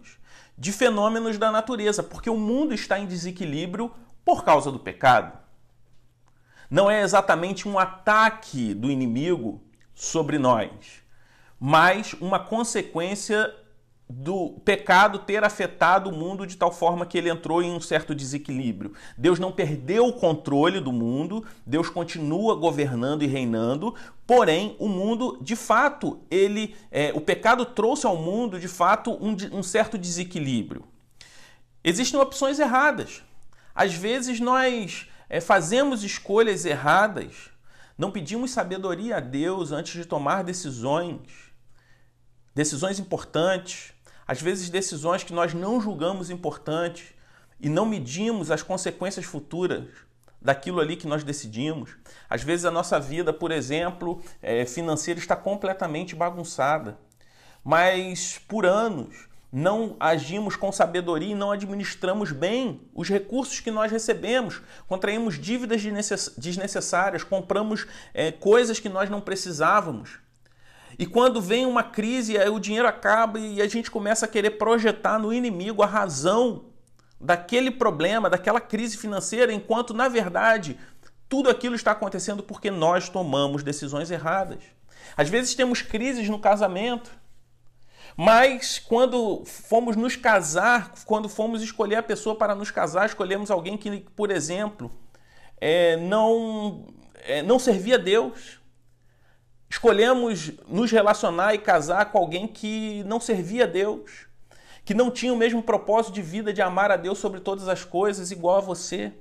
de 0.57 0.71
fenômenos 0.71 1.39
da 1.39 1.51
natureza, 1.51 2.03
porque 2.03 2.31
o 2.31 2.37
mundo 2.37 2.73
está 2.73 2.99
em 2.99 3.07
desequilíbrio 3.07 3.91
por 4.25 4.45
causa 4.45 4.71
do 4.71 4.79
pecado. 4.79 5.37
Não 6.71 6.91
é 6.91 7.03
exatamente 7.03 7.69
um 7.69 7.79
ataque 7.79 8.73
do 8.73 8.91
inimigo 8.91 9.63
sobre 9.95 10.39
nós, 10.39 10.71
mas 11.59 12.15
uma 12.15 12.39
consequência 12.39 13.55
do 14.15 14.61
pecado 14.65 15.19
ter 15.21 15.43
afetado 15.43 16.11
o 16.11 16.13
mundo 16.13 16.47
de 16.47 16.57
tal 16.57 16.71
forma 16.71 17.07
que 17.07 17.17
ele 17.17 17.31
entrou 17.31 17.63
em 17.63 17.73
um 17.73 17.81
certo 17.81 18.15
desequilíbrio. 18.15 18.93
Deus 19.17 19.39
não 19.39 19.51
perdeu 19.51 20.07
o 20.07 20.13
controle 20.13 20.81
do 20.81 20.93
mundo, 20.93 21.45
Deus 21.65 21.89
continua 21.89 22.55
governando 22.55 23.23
e 23.23 23.27
reinando, 23.27 23.95
porém 24.27 24.77
o 24.79 24.89
mundo, 24.89 25.39
de 25.41 25.57
fato, 25.57 26.21
ele, 26.31 26.77
é, 26.91 27.11
o 27.15 27.21
pecado 27.21 27.65
trouxe 27.65 28.07
ao 28.07 28.17
mundo, 28.17 28.61
de 28.61 28.69
fato, 28.69 29.13
um, 29.13 29.35
um 29.59 29.63
certo 29.63 29.97
desequilíbrio. 29.97 30.85
Existem 31.83 32.21
opções 32.21 32.59
erradas. 32.59 33.23
Às 33.75 33.95
vezes 33.95 34.39
nós 34.41 35.09
é, 35.29 35.41
fazemos 35.41 36.05
escolhas 36.05 36.67
erradas, 36.67 37.51
não 37.97 38.11
pedimos 38.11 38.51
sabedoria 38.51 39.17
a 39.17 39.21
Deus 39.21 39.73
antes 39.73 39.95
de 39.95 40.05
tomar 40.05 40.45
decisões, 40.45 41.21
decisões 42.55 42.99
importantes 42.99 43.95
às 44.27 44.41
vezes 44.41 44.71
decisões 44.71 45.23
que 45.23 45.33
nós 45.33 45.55
não 45.55 45.81
julgamos 45.81 46.31
importantes 46.31 47.15
e 47.61 47.69
não 47.69 47.87
medimos 47.87 48.51
as 48.51 48.63
consequências 48.63 49.25
futuras 49.25 49.89
daquilo 50.41 50.81
ali 50.81 50.97
que 50.97 51.07
nós 51.07 51.23
decidimos. 51.23 51.97
Às 52.29 52.43
vezes 52.43 52.65
a 52.65 52.71
nossa 52.71 52.99
vida, 52.99 53.33
por 53.33 53.51
exemplo, 53.51 54.21
é, 54.43 54.67
financeira 54.67 55.21
está 55.21 55.37
completamente 55.37 56.15
bagunçada, 56.15 56.99
mas 57.65 58.41
por 58.49 58.67
anos 58.67 59.29
não 59.53 59.97
agimos 60.01 60.57
com 60.57 60.73
sabedoria 60.73 61.33
e 61.33 61.35
não 61.35 61.53
administramos 61.53 62.33
bem 62.33 62.81
os 62.95 63.09
recursos 63.09 63.61
que 63.61 63.71
nós 63.71 63.93
recebemos, 63.93 64.63
contraímos 64.89 65.39
dívidas 65.39 65.83
desnecessárias, 66.39 67.23
compramos 67.23 67.87
é, 68.15 68.33
coisas 68.33 68.81
que 68.81 68.89
nós 68.89 69.11
não 69.11 69.21
precisávamos. 69.21 70.19
E 70.99 71.07
quando 71.07 71.41
vem 71.41 71.67
uma 71.67 71.83
crise, 71.83 72.37
o 72.39 72.59
dinheiro 72.59 72.87
acaba 72.87 73.39
e 73.39 73.63
a 73.63 73.69
gente 73.69 73.91
começa 73.91 74.27
a 74.27 74.29
querer 74.29 74.53
projetar 74.53 75.19
no 75.19 75.33
inimigo 75.33 75.83
a 75.83 75.87
razão 75.87 76.67
daquele 77.21 77.71
problema, 77.71 78.29
daquela 78.29 78.61
crise 78.61 78.97
financeira, 78.97 79.53
enquanto 79.53 79.95
na 79.95 80.09
verdade 80.09 80.79
tudo 81.29 81.49
aquilo 81.49 81.75
está 81.75 81.93
acontecendo 81.93 82.43
porque 82.43 82.71
nós 82.71 83.09
tomamos 83.09 83.63
decisões 83.63 84.11
erradas. 84.11 84.63
Às 85.17 85.29
vezes 85.29 85.55
temos 85.55 85.81
crises 85.81 86.29
no 86.29 86.39
casamento, 86.39 87.11
mas 88.17 88.79
quando 88.79 89.43
fomos 89.47 89.97
nos 89.97 90.15
casar, 90.15 90.93
quando 91.07 91.29
fomos 91.29 91.63
escolher 91.63 91.97
a 91.97 92.03
pessoa 92.03 92.37
para 92.37 92.55
nos 92.55 92.71
casar, 92.71 93.07
escolhemos 93.07 93.51
alguém 93.51 93.79
que, 93.79 94.01
por 94.15 94.31
exemplo, 94.31 94.91
é, 95.59 95.97
não, 95.97 96.87
é, 97.25 97.43
não 97.43 97.59
servia 97.59 97.95
a 97.95 97.99
Deus 97.99 98.61
Escolhemos 99.73 100.53
nos 100.69 100.93
relacionar 100.93 101.55
e 101.55 101.59
casar 101.59 102.13
com 102.13 102.19
alguém 102.19 102.47
que 102.47 103.03
não 103.05 103.19
servia 103.19 103.65
a 103.65 103.67
Deus, 103.67 104.27
que 104.85 104.93
não 104.93 105.11
tinha 105.11 105.33
o 105.33 105.37
mesmo 105.37 105.63
propósito 105.63 106.13
de 106.13 106.21
vida 106.21 106.53
de 106.53 106.61
amar 106.61 106.91
a 106.91 106.97
Deus 106.99 107.19
sobre 107.19 107.41
todas 107.41 107.67
as 107.69 107.83
coisas, 107.83 108.31
igual 108.31 108.59
a 108.59 108.61
você. 108.61 109.15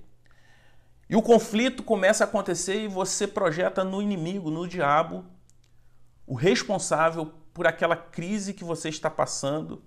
E 1.10 1.16
o 1.16 1.22
conflito 1.22 1.82
começa 1.82 2.26
a 2.26 2.28
acontecer 2.28 2.84
e 2.84 2.90
você 2.90 3.26
projeta 3.26 3.86
no 3.86 4.02
inimigo, 4.02 4.52
no 4.52 4.68
diabo, 4.68 5.24
o 6.28 6.36
responsável 6.36 7.32
por 7.54 7.66
aquela 7.66 7.96
crise 7.96 8.54
que 8.54 8.66
você 8.66 8.90
está 8.90 9.10
passando. 9.10 9.82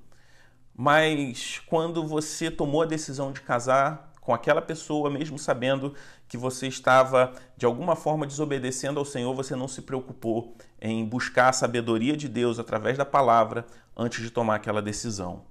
Mas 0.74 1.60
quando 1.66 2.08
você 2.08 2.50
tomou 2.50 2.80
a 2.80 2.86
decisão 2.86 3.32
de 3.32 3.42
casar, 3.42 4.13
com 4.24 4.32
aquela 4.32 4.62
pessoa, 4.62 5.10
mesmo 5.10 5.38
sabendo 5.38 5.94
que 6.26 6.38
você 6.38 6.66
estava 6.66 7.32
de 7.56 7.66
alguma 7.66 7.94
forma 7.94 8.26
desobedecendo 8.26 8.98
ao 8.98 9.04
Senhor, 9.04 9.34
você 9.34 9.54
não 9.54 9.68
se 9.68 9.82
preocupou 9.82 10.56
em 10.80 11.04
buscar 11.04 11.50
a 11.50 11.52
sabedoria 11.52 12.16
de 12.16 12.26
Deus 12.26 12.58
através 12.58 12.96
da 12.96 13.04
palavra 13.04 13.66
antes 13.94 14.22
de 14.22 14.30
tomar 14.30 14.56
aquela 14.56 14.80
decisão. 14.80 15.42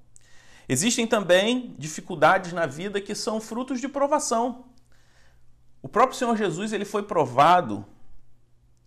Existem 0.68 1.06
também 1.06 1.76
dificuldades 1.78 2.52
na 2.52 2.66
vida 2.66 3.00
que 3.00 3.14
são 3.14 3.40
frutos 3.40 3.80
de 3.80 3.88
provação. 3.88 4.66
O 5.80 5.88
próprio 5.88 6.18
Senhor 6.18 6.36
Jesus 6.36 6.74
ele 6.74 6.86
foi 6.86 7.04
provado 7.04 7.86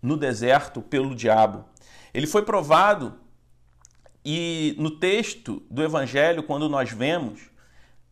no 0.02 0.16
deserto 0.16 0.82
pelo 0.82 1.14
diabo. 1.14 1.64
Ele 2.12 2.26
foi 2.26 2.42
provado 2.42 3.20
e 4.24 4.74
no 4.78 4.90
texto 4.90 5.62
do 5.70 5.80
Evangelho, 5.80 6.42
quando 6.42 6.68
nós 6.68 6.90
vemos 6.90 7.50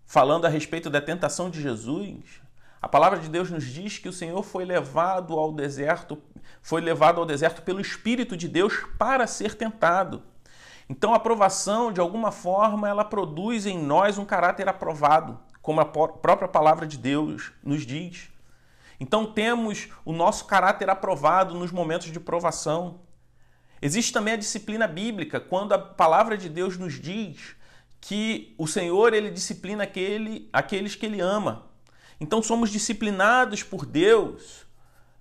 falando 0.06 0.44
a 0.44 0.48
respeito 0.48 0.90
da 0.90 1.00
tentação 1.00 1.50
de 1.50 1.60
Jesus, 1.60 2.42
a 2.80 2.88
palavra 2.88 3.18
de 3.18 3.28
Deus 3.28 3.50
nos 3.50 3.64
diz 3.64 3.98
que 3.98 4.08
o 4.08 4.12
Senhor 4.12 4.42
foi 4.42 4.64
levado 4.64 5.38
ao 5.38 5.52
deserto, 5.52 6.18
foi 6.60 6.80
levado 6.80 7.18
ao 7.18 7.26
deserto 7.26 7.62
pelo 7.62 7.80
Espírito 7.80 8.36
de 8.36 8.46
Deus 8.46 8.74
para 8.98 9.26
ser 9.26 9.54
tentado. 9.54 10.22
Então 10.88 11.14
a 11.14 11.16
aprovação, 11.16 11.90
de 11.90 12.00
alguma 12.00 12.30
forma, 12.30 12.88
ela 12.88 13.04
produz 13.04 13.64
em 13.64 13.78
nós 13.78 14.18
um 14.18 14.24
caráter 14.24 14.68
aprovado, 14.68 15.40
como 15.62 15.80
a 15.80 15.86
própria 15.86 16.46
palavra 16.46 16.86
de 16.86 16.98
Deus 16.98 17.52
nos 17.62 17.86
diz. 17.86 18.28
Então 19.00 19.24
temos 19.24 19.88
o 20.04 20.12
nosso 20.12 20.44
caráter 20.44 20.90
aprovado 20.90 21.54
nos 21.54 21.72
momentos 21.72 22.12
de 22.12 22.20
provação. 22.20 23.00
Existe 23.80 24.12
também 24.12 24.34
a 24.34 24.38
disciplina 24.38 24.86
bíblica, 24.86 25.40
quando 25.40 25.72
a 25.72 25.78
palavra 25.78 26.36
de 26.36 26.50
Deus 26.50 26.76
nos 26.76 27.00
diz 27.00 27.56
que 28.06 28.54
o 28.58 28.66
Senhor 28.66 29.14
ele 29.14 29.30
disciplina 29.30 29.84
aquele, 29.84 30.46
aqueles 30.52 30.94
que 30.94 31.06
ele 31.06 31.22
ama. 31.22 31.70
Então 32.20 32.42
somos 32.42 32.68
disciplinados 32.68 33.62
por 33.62 33.86
Deus 33.86 34.66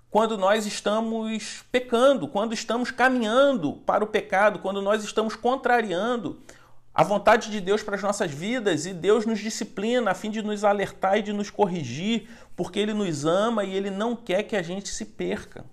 quando 0.10 0.38
nós 0.38 0.66
estamos 0.66 1.64
pecando, 1.72 2.28
quando 2.28 2.54
estamos 2.54 2.92
caminhando 2.92 3.72
para 3.72 4.04
o 4.04 4.08
pecado, 4.08 4.60
quando 4.60 4.82
nós 4.82 5.02
estamos 5.02 5.34
contrariando 5.34 6.42
a 6.94 7.06
vontade 7.06 7.50
de 7.50 7.62
Deus 7.62 7.82
para 7.82 7.96
as 7.96 8.02
nossas 8.02 8.30
vidas 8.30 8.86
e 8.86 8.94
Deus 8.94 9.26
nos 9.26 9.40
disciplina 9.40 10.12
a 10.12 10.14
fim 10.14 10.30
de 10.30 10.42
nos 10.42 10.66
alertar 10.66 11.18
e 11.18 11.22
de 11.22 11.32
nos 11.32 11.50
corrigir, 11.50 12.28
porque 12.54 12.80
Ele 12.80 12.94
nos 12.94 13.24
ama 13.24 13.64
e 13.64 13.74
Ele 13.74 13.90
não 13.90 14.14
quer 14.14 14.44
que 14.44 14.58
a 14.58 14.62
gente 14.62 14.90
se 14.90 15.06
perca. 15.06 15.64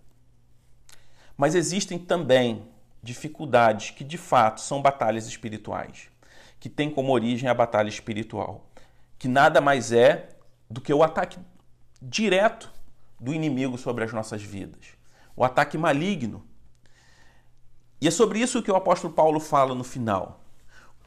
Mas 1.36 1.56
existem 1.56 1.98
também 1.98 2.62
dificuldades 3.02 3.90
que 3.90 4.04
de 4.04 4.16
fato 4.16 4.60
são 4.60 4.80
batalhas 4.80 5.26
espirituais, 5.26 6.08
que 6.60 6.68
têm 6.68 6.90
como 6.90 7.12
origem 7.12 7.48
a 7.48 7.54
batalha 7.54 7.88
espiritual, 7.88 8.70
que 9.18 9.26
nada 9.26 9.60
mais 9.60 9.90
é 9.90 10.28
do 10.68 10.80
que 10.80 10.92
o 10.92 11.02
ataque 11.02 11.38
direto 12.00 12.70
do 13.18 13.34
inimigo 13.34 13.76
sobre 13.76 14.04
as 14.04 14.12
nossas 14.12 14.42
vidas, 14.42 14.94
o 15.34 15.42
ataque 15.42 15.76
maligno. 15.78 16.44
E 18.00 18.06
é 18.06 18.10
sobre 18.10 18.38
isso 18.38 18.62
que 18.62 18.70
o 18.70 18.76
apóstolo 18.76 19.12
Paulo 19.12 19.40
fala 19.40 19.74
no 19.74 19.84
final. 19.84 20.40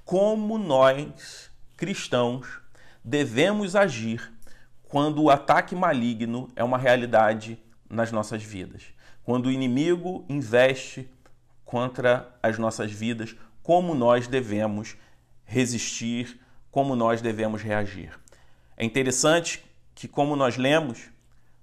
Como 0.03 0.57
nós, 0.57 1.49
cristãos, 1.77 2.59
devemos 3.03 3.75
agir 3.75 4.31
quando 4.83 5.23
o 5.23 5.29
ataque 5.29 5.75
maligno 5.75 6.51
é 6.55 6.63
uma 6.63 6.77
realidade 6.77 7.59
nas 7.89 8.11
nossas 8.11 8.43
vidas. 8.43 8.83
Quando 9.23 9.47
o 9.47 9.51
inimigo 9.51 10.25
investe 10.27 11.09
contra 11.63 12.35
as 12.43 12.59
nossas 12.59 12.91
vidas, 12.91 13.35
como 13.63 13.95
nós 13.95 14.27
devemos 14.27 14.95
resistir, 15.45 16.39
como 16.71 16.95
nós 16.95 17.21
devemos 17.21 17.61
reagir. 17.61 18.17
É 18.75 18.83
interessante 18.83 19.63
que, 19.93 20.07
como 20.07 20.35
nós 20.35 20.57
lemos 20.57 21.09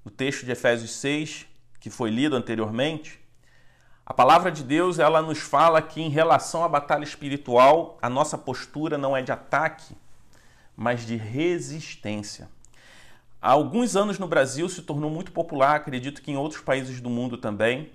no 0.05 0.11
texto 0.11 0.45
de 0.45 0.53
Efésios 0.53 0.93
6, 0.93 1.47
que 1.81 1.91
foi 1.91 2.11
lido 2.11 2.37
anteriormente, 2.37 3.21
a 4.07 4.15
palavra 4.15 4.51
de 4.51 4.65
Deus 4.65 4.99
ela 4.99 5.23
nos 5.23 5.39
fala 5.39 5.81
que, 5.81 6.01
em 6.01 6.09
relação 6.09 6.65
à 6.65 6.69
batalha 6.69 7.05
espiritual, 7.05 7.99
a 8.03 8.09
nossa 8.09 8.37
postura 8.37 8.99
não 8.99 9.17
é 9.17 9.23
de 9.23 9.31
ataque, 9.31 9.95
mas 10.77 11.07
de 11.07 11.17
resistência. 11.17 12.49
Há 13.41 13.53
alguns 13.53 13.97
anos 13.97 14.19
no 14.19 14.27
Brasil 14.27 14.69
se 14.69 14.83
tornou 14.83 15.11
muito 15.11 15.33
popular, 15.33 15.77
acredito 15.77 16.23
que 16.23 16.31
em 16.31 16.37
outros 16.37 16.61
países 16.61 17.01
do 17.01 17.09
mundo 17.09 17.39
também, 17.39 17.91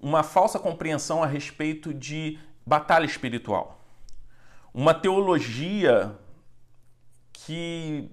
uma 0.00 0.22
falsa 0.22 0.58
compreensão 0.58 1.22
a 1.22 1.26
respeito 1.26 1.94
de 1.94 2.38
batalha 2.66 3.04
espiritual. 3.04 3.81
Uma 4.74 4.94
teologia 4.94 6.18
que 7.32 8.10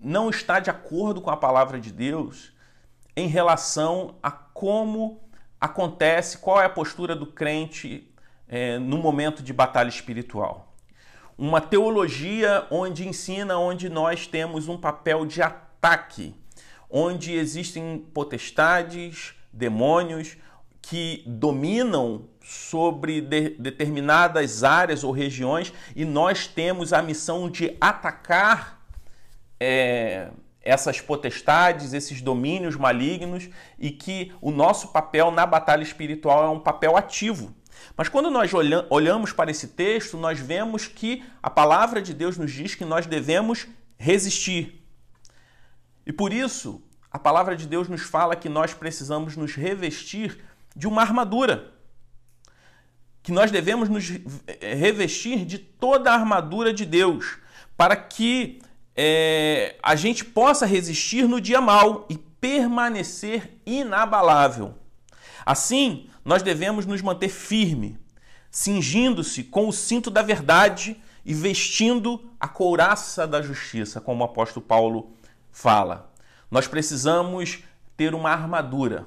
não 0.00 0.28
está 0.28 0.58
de 0.58 0.70
acordo 0.70 1.20
com 1.20 1.30
a 1.30 1.36
palavra 1.36 1.78
de 1.78 1.92
Deus 1.92 2.52
em 3.16 3.28
relação 3.28 4.16
a 4.20 4.30
como 4.30 5.20
acontece, 5.60 6.38
qual 6.38 6.60
é 6.60 6.64
a 6.64 6.70
postura 6.70 7.14
do 7.14 7.26
crente 7.26 8.12
é, 8.48 8.78
no 8.78 8.98
momento 8.98 9.40
de 9.40 9.52
batalha 9.52 9.88
espiritual. 9.88 10.74
Uma 11.36 11.60
teologia 11.60 12.66
onde 12.72 13.06
ensina 13.06 13.56
onde 13.56 13.88
nós 13.88 14.26
temos 14.26 14.66
um 14.66 14.76
papel 14.76 15.24
de 15.26 15.40
ataque, 15.40 16.34
onde 16.90 17.34
existem 17.34 17.98
potestades, 18.12 19.34
demônios 19.52 20.36
que 20.82 21.22
dominam 21.24 22.28
sobre 22.48 23.20
de, 23.20 23.50
determinadas 23.58 24.64
áreas 24.64 25.04
ou 25.04 25.12
regiões 25.12 25.70
e 25.94 26.02
nós 26.06 26.46
temos 26.46 26.94
a 26.94 27.02
missão 27.02 27.50
de 27.50 27.76
atacar 27.78 28.80
é, 29.60 30.30
essas 30.62 30.98
potestades, 30.98 31.92
esses 31.92 32.22
domínios 32.22 32.74
malignos 32.74 33.50
e 33.78 33.90
que 33.90 34.32
o 34.40 34.50
nosso 34.50 34.88
papel 34.88 35.30
na 35.30 35.44
batalha 35.44 35.82
espiritual 35.82 36.42
é 36.42 36.48
um 36.48 36.58
papel 36.58 36.96
ativo. 36.96 37.54
Mas 37.94 38.08
quando 38.08 38.30
nós 38.30 38.50
olhamos 38.88 39.30
para 39.30 39.50
esse 39.50 39.68
texto, 39.68 40.16
nós 40.16 40.40
vemos 40.40 40.86
que 40.86 41.22
a 41.42 41.50
palavra 41.50 42.00
de 42.00 42.14
Deus 42.14 42.38
nos 42.38 42.50
diz 42.50 42.74
que 42.74 42.84
nós 42.84 43.06
devemos 43.06 43.66
resistir. 43.98 44.82
E 46.06 46.14
por 46.14 46.32
isso, 46.32 46.82
a 47.10 47.18
palavra 47.18 47.54
de 47.54 47.66
Deus 47.66 47.88
nos 47.88 48.00
fala 48.00 48.34
que 48.34 48.48
nós 48.48 48.72
precisamos 48.72 49.36
nos 49.36 49.54
revestir 49.54 50.42
de 50.74 50.88
uma 50.88 51.02
armadura. 51.02 51.77
Que 53.22 53.32
nós 53.32 53.50
devemos 53.50 53.88
nos 53.88 54.10
revestir 54.60 55.44
de 55.44 55.58
toda 55.58 56.10
a 56.10 56.14
armadura 56.14 56.72
de 56.72 56.86
Deus, 56.86 57.38
para 57.76 57.94
que 57.96 58.60
é, 58.96 59.76
a 59.82 59.94
gente 59.94 60.24
possa 60.24 60.66
resistir 60.66 61.28
no 61.28 61.40
dia 61.40 61.60
mal 61.60 62.06
e 62.08 62.16
permanecer 62.16 63.60
inabalável. 63.64 64.74
Assim, 65.44 66.08
nós 66.24 66.42
devemos 66.42 66.84
nos 66.84 67.00
manter 67.00 67.28
firme, 67.28 67.98
cingindo-se 68.50 69.44
com 69.44 69.68
o 69.68 69.72
cinto 69.72 70.10
da 70.10 70.22
verdade 70.22 71.00
e 71.24 71.34
vestindo 71.34 72.30
a 72.40 72.48
couraça 72.48 73.26
da 73.26 73.42
justiça, 73.42 74.00
como 74.00 74.22
o 74.22 74.26
apóstolo 74.26 74.64
Paulo 74.64 75.12
fala. 75.50 76.12
Nós 76.50 76.66
precisamos 76.66 77.62
ter 77.96 78.14
uma 78.14 78.30
armadura 78.30 79.06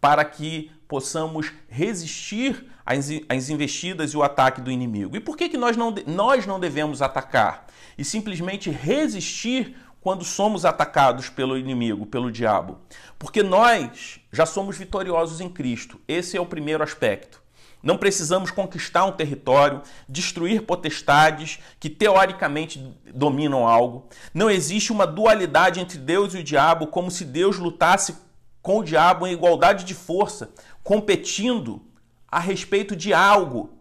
para 0.00 0.24
que 0.24 0.70
possamos 0.86 1.52
resistir 1.68 2.66
às 2.84 3.48
investidas 3.50 4.12
e 4.12 4.16
o 4.16 4.22
ataque 4.22 4.60
do 4.60 4.70
inimigo. 4.70 5.16
E 5.16 5.20
por 5.20 5.36
que, 5.36 5.48
que 5.48 5.56
nós, 5.56 5.76
não, 5.76 5.94
nós 6.06 6.46
não 6.46 6.58
devemos 6.58 7.02
atacar? 7.02 7.66
E 7.96 8.04
simplesmente 8.04 8.70
resistir 8.70 9.76
quando 10.00 10.24
somos 10.24 10.64
atacados 10.64 11.28
pelo 11.28 11.58
inimigo, 11.58 12.06
pelo 12.06 12.32
diabo. 12.32 12.78
Porque 13.18 13.42
nós 13.42 14.20
já 14.32 14.46
somos 14.46 14.78
vitoriosos 14.78 15.40
em 15.40 15.48
Cristo. 15.48 16.00
Esse 16.08 16.36
é 16.36 16.40
o 16.40 16.46
primeiro 16.46 16.82
aspecto. 16.82 17.40
Não 17.82 17.96
precisamos 17.96 18.50
conquistar 18.50 19.06
um 19.06 19.12
território, 19.12 19.82
destruir 20.08 20.62
potestades 20.62 21.60
que 21.78 21.88
teoricamente 21.88 22.94
dominam 23.14 23.66
algo. 23.66 24.06
Não 24.34 24.50
existe 24.50 24.92
uma 24.92 25.06
dualidade 25.06 25.80
entre 25.80 25.96
Deus 25.96 26.34
e 26.34 26.38
o 26.38 26.44
diabo, 26.44 26.88
como 26.88 27.10
se 27.10 27.24
Deus 27.24 27.56
lutasse 27.56 28.16
com 28.60 28.78
o 28.78 28.84
diabo 28.84 29.26
em 29.26 29.32
igualdade 29.32 29.84
de 29.84 29.94
força, 29.94 30.52
competindo 30.84 31.82
a 32.30 32.38
respeito 32.38 32.94
de 32.94 33.12
algo. 33.12 33.78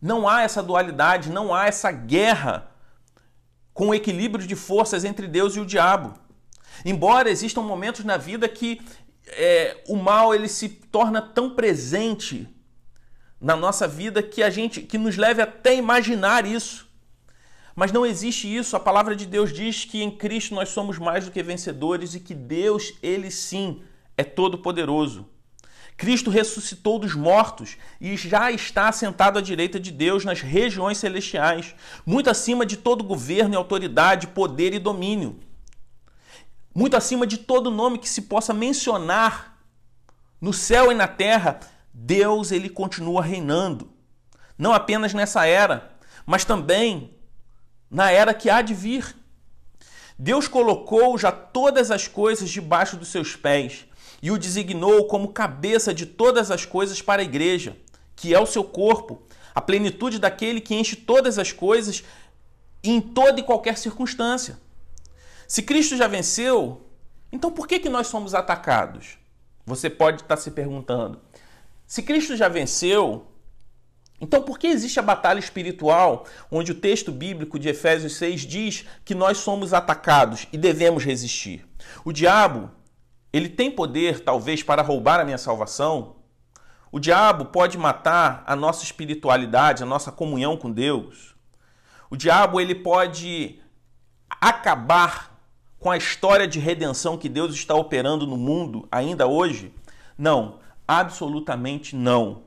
Não 0.00 0.28
há 0.28 0.42
essa 0.42 0.62
dualidade, 0.62 1.30
não 1.30 1.54
há 1.54 1.66
essa 1.66 1.90
guerra 1.90 2.70
com 3.72 3.88
o 3.88 3.94
equilíbrio 3.94 4.46
de 4.46 4.54
forças 4.54 5.04
entre 5.04 5.26
Deus 5.26 5.56
e 5.56 5.60
o 5.60 5.66
diabo. 5.66 6.14
Embora 6.84 7.30
existam 7.30 7.62
momentos 7.62 8.04
na 8.04 8.16
vida 8.16 8.48
que 8.48 8.80
é, 9.26 9.82
o 9.88 9.96
mal 9.96 10.34
ele 10.34 10.48
se 10.48 10.68
torna 10.68 11.20
tão 11.20 11.54
presente 11.54 12.48
na 13.40 13.56
nossa 13.56 13.86
vida 13.86 14.22
que 14.22 14.42
a 14.42 14.50
gente 14.50 14.80
que 14.80 14.96
nos 14.96 15.16
leve 15.16 15.42
até 15.42 15.74
imaginar 15.74 16.46
isso. 16.46 16.88
Mas 17.74 17.90
não 17.90 18.06
existe 18.06 18.54
isso. 18.54 18.76
A 18.76 18.80
palavra 18.80 19.16
de 19.16 19.26
Deus 19.26 19.52
diz 19.52 19.84
que 19.84 20.02
em 20.02 20.10
Cristo 20.10 20.54
nós 20.54 20.68
somos 20.68 20.98
mais 20.98 21.24
do 21.24 21.30
que 21.32 21.42
vencedores 21.42 22.14
e 22.14 22.20
que 22.20 22.34
Deus, 22.34 22.94
ele 23.02 23.30
sim, 23.30 23.82
é 24.16 24.22
todo 24.22 24.58
poderoso. 24.58 25.28
Cristo 25.96 26.30
ressuscitou 26.30 26.98
dos 26.98 27.14
mortos 27.14 27.76
e 28.00 28.16
já 28.16 28.50
está 28.50 28.88
assentado 28.88 29.38
à 29.38 29.42
direita 29.42 29.78
de 29.78 29.92
Deus 29.92 30.24
nas 30.24 30.40
regiões 30.40 30.98
celestiais, 30.98 31.74
muito 32.04 32.28
acima 32.28 32.66
de 32.66 32.76
todo 32.76 33.04
governo 33.04 33.54
e 33.54 33.56
autoridade, 33.56 34.26
poder 34.28 34.74
e 34.74 34.78
domínio. 34.78 35.38
Muito 36.74 36.96
acima 36.96 37.26
de 37.26 37.38
todo 37.38 37.70
nome 37.70 37.98
que 37.98 38.08
se 38.08 38.22
possa 38.22 38.52
mencionar 38.52 39.56
no 40.40 40.52
céu 40.52 40.90
e 40.90 40.94
na 40.94 41.06
terra, 41.06 41.60
Deus 41.92 42.50
ele 42.50 42.68
continua 42.68 43.22
reinando. 43.22 43.88
Não 44.58 44.72
apenas 44.72 45.14
nessa 45.14 45.46
era, 45.46 45.92
mas 46.26 46.44
também 46.44 47.14
na 47.88 48.10
era 48.10 48.34
que 48.34 48.50
há 48.50 48.60
de 48.60 48.74
vir. 48.74 49.14
Deus 50.18 50.48
colocou 50.48 51.16
já 51.16 51.30
todas 51.30 51.92
as 51.92 52.08
coisas 52.08 52.50
debaixo 52.50 52.96
dos 52.96 53.08
seus 53.08 53.36
pés 53.36 53.86
e 54.24 54.30
o 54.30 54.38
designou 54.38 55.06
como 55.06 55.34
cabeça 55.34 55.92
de 55.92 56.06
todas 56.06 56.50
as 56.50 56.64
coisas 56.64 57.02
para 57.02 57.20
a 57.20 57.24
igreja, 57.26 57.76
que 58.16 58.32
é 58.32 58.40
o 58.40 58.46
seu 58.46 58.64
corpo, 58.64 59.22
a 59.54 59.60
plenitude 59.60 60.18
daquele 60.18 60.62
que 60.62 60.74
enche 60.74 60.96
todas 60.96 61.38
as 61.38 61.52
coisas 61.52 62.02
em 62.82 63.02
toda 63.02 63.38
e 63.38 63.42
qualquer 63.42 63.76
circunstância. 63.76 64.58
Se 65.46 65.62
Cristo 65.62 65.94
já 65.94 66.06
venceu, 66.06 66.86
então 67.30 67.52
por 67.52 67.68
que, 67.68 67.78
que 67.78 67.90
nós 67.90 68.06
somos 68.06 68.34
atacados? 68.34 69.18
Você 69.66 69.90
pode 69.90 70.22
estar 70.22 70.38
se 70.38 70.52
perguntando. 70.52 71.20
Se 71.86 72.02
Cristo 72.02 72.34
já 72.34 72.48
venceu, 72.48 73.26
então 74.18 74.40
por 74.40 74.58
que 74.58 74.68
existe 74.68 74.98
a 74.98 75.02
batalha 75.02 75.38
espiritual, 75.38 76.24
onde 76.50 76.72
o 76.72 76.80
texto 76.80 77.12
bíblico 77.12 77.58
de 77.58 77.68
Efésios 77.68 78.16
6 78.16 78.40
diz 78.40 78.86
que 79.04 79.14
nós 79.14 79.36
somos 79.36 79.74
atacados 79.74 80.48
e 80.50 80.56
devemos 80.56 81.04
resistir? 81.04 81.66
O 82.06 82.10
diabo, 82.10 82.70
ele 83.34 83.48
tem 83.48 83.68
poder 83.68 84.20
talvez 84.20 84.62
para 84.62 84.80
roubar 84.80 85.18
a 85.18 85.24
minha 85.24 85.38
salvação? 85.38 86.14
O 86.92 87.00
diabo 87.00 87.46
pode 87.46 87.76
matar 87.76 88.44
a 88.46 88.54
nossa 88.54 88.84
espiritualidade, 88.84 89.82
a 89.82 89.86
nossa 89.86 90.12
comunhão 90.12 90.56
com 90.56 90.70
Deus? 90.70 91.34
O 92.08 92.16
diabo 92.16 92.60
ele 92.60 92.76
pode 92.76 93.60
acabar 94.40 95.36
com 95.80 95.90
a 95.90 95.96
história 95.96 96.46
de 96.46 96.60
redenção 96.60 97.18
que 97.18 97.28
Deus 97.28 97.52
está 97.52 97.74
operando 97.74 98.24
no 98.24 98.36
mundo 98.36 98.86
ainda 98.88 99.26
hoje? 99.26 99.74
Não, 100.16 100.60
absolutamente 100.86 101.96
não. 101.96 102.44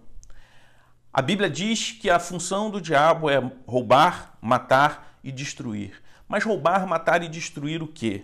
A 1.11 1.21
Bíblia 1.21 1.49
diz 1.49 1.91
que 1.91 2.09
a 2.09 2.17
função 2.17 2.69
do 2.69 2.79
diabo 2.79 3.29
é 3.29 3.41
roubar, 3.67 4.37
matar 4.39 5.19
e 5.21 5.33
destruir. 5.33 6.01
Mas 6.29 6.45
roubar, 6.45 6.87
matar 6.87 7.21
e 7.23 7.27
destruir 7.27 7.83
o 7.83 7.87
quê? 7.87 8.23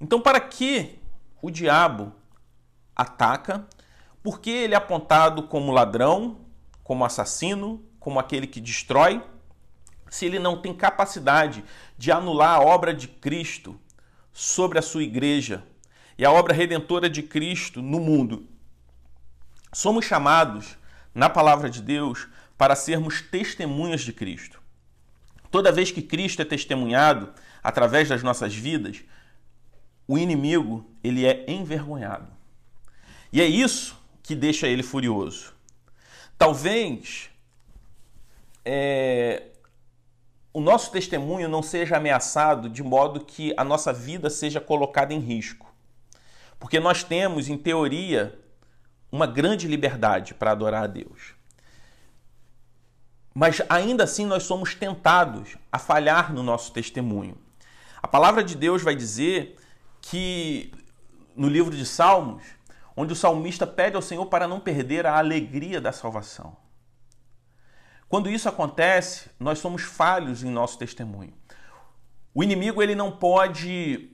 Então, 0.00 0.22
para 0.22 0.40
que 0.40 0.99
o 1.42 1.50
diabo 1.50 2.12
ataca? 2.94 3.66
Porque 4.22 4.50
ele 4.50 4.74
é 4.74 4.76
apontado 4.76 5.44
como 5.44 5.72
ladrão, 5.72 6.38
como 6.82 7.04
assassino, 7.04 7.84
como 7.98 8.18
aquele 8.18 8.46
que 8.46 8.60
destrói, 8.60 9.22
se 10.10 10.26
ele 10.26 10.38
não 10.38 10.60
tem 10.60 10.74
capacidade 10.74 11.64
de 11.96 12.10
anular 12.10 12.56
a 12.56 12.62
obra 12.62 12.92
de 12.92 13.06
Cristo 13.06 13.80
sobre 14.32 14.78
a 14.78 14.82
sua 14.82 15.02
igreja 15.02 15.64
e 16.18 16.24
a 16.24 16.32
obra 16.32 16.52
redentora 16.52 17.08
de 17.08 17.22
Cristo 17.22 17.80
no 17.80 18.00
mundo. 18.00 18.46
Somos 19.72 20.04
chamados, 20.04 20.76
na 21.14 21.30
palavra 21.30 21.70
de 21.70 21.80
Deus, 21.80 22.28
para 22.58 22.74
sermos 22.74 23.22
testemunhas 23.22 24.02
de 24.02 24.12
Cristo. 24.12 24.60
Toda 25.50 25.72
vez 25.72 25.90
que 25.90 26.02
Cristo 26.02 26.42
é 26.42 26.44
testemunhado 26.44 27.32
através 27.62 28.08
das 28.08 28.22
nossas 28.22 28.54
vidas, 28.54 29.02
o 30.10 30.18
inimigo 30.18 30.84
ele 31.04 31.24
é 31.24 31.44
envergonhado. 31.48 32.26
E 33.32 33.40
é 33.40 33.46
isso 33.46 33.96
que 34.24 34.34
deixa 34.34 34.66
ele 34.66 34.82
furioso. 34.82 35.54
Talvez 36.36 37.30
é, 38.64 39.44
o 40.52 40.60
nosso 40.60 40.90
testemunho 40.90 41.48
não 41.48 41.62
seja 41.62 41.96
ameaçado 41.96 42.68
de 42.68 42.82
modo 42.82 43.24
que 43.24 43.54
a 43.56 43.62
nossa 43.62 43.92
vida 43.92 44.28
seja 44.28 44.60
colocada 44.60 45.14
em 45.14 45.20
risco. 45.20 45.72
Porque 46.58 46.80
nós 46.80 47.04
temos, 47.04 47.48
em 47.48 47.56
teoria, 47.56 48.36
uma 49.12 49.28
grande 49.28 49.68
liberdade 49.68 50.34
para 50.34 50.50
adorar 50.50 50.82
a 50.82 50.88
Deus. 50.88 51.34
Mas 53.32 53.62
ainda 53.68 54.02
assim 54.02 54.26
nós 54.26 54.42
somos 54.42 54.74
tentados 54.74 55.56
a 55.70 55.78
falhar 55.78 56.32
no 56.32 56.42
nosso 56.42 56.72
testemunho. 56.72 57.38
A 58.02 58.08
palavra 58.08 58.42
de 58.42 58.56
Deus 58.56 58.82
vai 58.82 58.96
dizer 58.96 59.59
que 60.00 60.72
no 61.36 61.48
livro 61.48 61.74
de 61.74 61.86
Salmos, 61.86 62.42
onde 62.96 63.12
o 63.12 63.16
salmista 63.16 63.66
pede 63.66 63.96
ao 63.96 64.02
Senhor 64.02 64.26
para 64.26 64.46
não 64.46 64.60
perder 64.60 65.06
a 65.06 65.16
alegria 65.16 65.80
da 65.80 65.92
salvação. 65.92 66.56
Quando 68.08 68.28
isso 68.28 68.48
acontece, 68.48 69.30
nós 69.38 69.58
somos 69.58 69.82
falhos 69.82 70.42
em 70.42 70.50
nosso 70.50 70.76
testemunho. 70.78 71.32
O 72.34 72.42
inimigo 72.42 72.82
ele 72.82 72.94
não 72.94 73.12
pode 73.12 74.10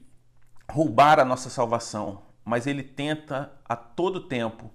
roubar 0.71 1.19
a 1.19 1.25
nossa 1.25 1.49
salvação, 1.49 2.23
mas 2.45 2.67
ele 2.67 2.83
tenta 2.83 3.53
a 3.65 3.75
todo 3.75 4.29
tempo 4.29 4.71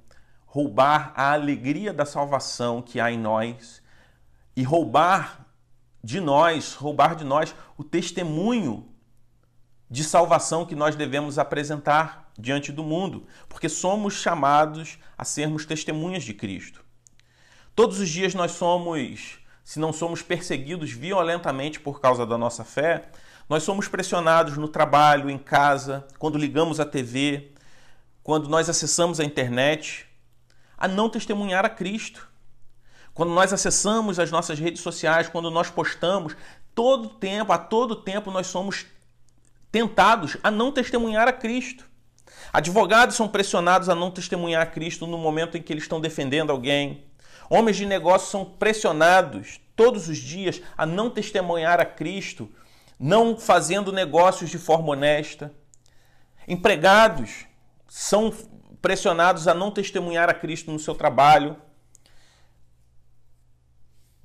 roubar 0.46 1.14
a 1.16 1.32
alegria 1.32 1.94
da 1.94 2.06
salvação 2.06 2.82
que 2.82 3.00
há 3.00 3.10
em 3.10 3.18
nós 3.18 3.82
e 4.56 4.64
roubar 4.64 5.48
de 6.04 6.20
nós, 6.20 6.74
roubar 6.74 7.16
de 7.16 7.24
nós 7.24 7.56
o 7.78 7.84
testemunho 7.84 8.91
de 9.92 10.06
salvação 10.06 10.66
que 10.66 10.74
nós 10.74 10.96
devemos 10.96 11.38
apresentar 11.38 12.32
diante 12.40 12.72
do 12.72 12.82
mundo, 12.82 13.28
porque 13.50 13.68
somos 13.68 14.14
chamados 14.14 14.98
a 15.18 15.26
sermos 15.26 15.66
testemunhas 15.66 16.24
de 16.24 16.34
Cristo. 16.34 16.82
Todos 17.76 18.00
os 18.00 18.08
dias 18.08 18.34
nós 18.34 18.52
somos, 18.52 19.40
se 19.66 19.80
não 19.80 19.92
somos 19.92 20.22
perseguidos 20.22 20.92
violentamente 20.92 21.78
por 21.78 22.00
causa 22.00 22.26
da 22.26 22.38
nossa 22.38 22.64
fé, 22.64 23.10
nós 23.50 23.64
somos 23.64 23.90
pressionados 23.90 24.56
no 24.56 24.70
trabalho, 24.70 25.30
em 25.30 25.38
casa, 25.38 26.08
quando 26.18 26.38
ligamos 26.38 26.80
a 26.80 26.86
TV, 26.86 27.52
quando 28.24 28.48
nós 28.48 28.70
acessamos 28.70 29.20
a 29.20 29.26
internet, 29.26 30.08
a 30.78 30.88
não 30.88 31.10
testemunhar 31.10 31.66
a 31.66 31.70
Cristo. 31.70 32.30
Quando 33.14 33.34
nós 33.34 33.52
acessamos 33.52 34.20
as 34.20 34.32
nossas 34.32 34.58
redes 34.58 34.80
sociais, 34.82 35.28
quando 35.28 35.52
nós 35.52 35.70
postamos, 35.70 36.34
todo 36.74 37.10
tempo, 37.10 37.52
a 37.52 37.58
todo 37.58 37.94
tempo 37.94 38.32
nós 38.32 38.48
somos 38.48 38.86
tentados 39.72 40.38
a 40.44 40.52
não 40.52 40.72
testemunhar 40.72 41.28
a 41.28 41.34
Cristo. 41.34 41.86
Advogados 42.52 43.16
são 43.16 43.28
pressionados 43.28 43.88
a 43.88 43.96
não 43.96 44.12
testemunhar 44.12 44.62
a 44.62 44.66
Cristo 44.66 45.08
no 45.08 45.18
momento 45.18 45.58
em 45.58 45.62
que 45.62 45.72
eles 45.72 45.84
estão 45.84 46.02
defendendo 46.02 46.52
alguém. 46.52 47.06
Homens 47.50 47.78
de 47.78 47.86
negócio 47.86 48.30
são 48.30 48.44
pressionados 48.44 49.60
todos 49.76 50.08
os 50.10 50.18
dias 50.18 50.62
a 50.78 50.86
não 50.86 51.10
testemunhar 51.10 51.80
a 51.80 51.86
Cristo, 51.86 52.50
não 53.00 53.38
fazendo 53.38 53.92
negócios 53.92 54.50
de 54.50 54.58
forma 54.58 54.92
honesta. 54.92 55.54
Empregados 56.48 57.46
são 57.88 58.34
pressionados 58.82 59.48
a 59.48 59.54
não 59.54 59.72
testemunhar 59.72 60.30
a 60.30 60.34
Cristo 60.34 60.72
no 60.72 60.80
seu 60.80 60.96
trabalho. 60.96 61.56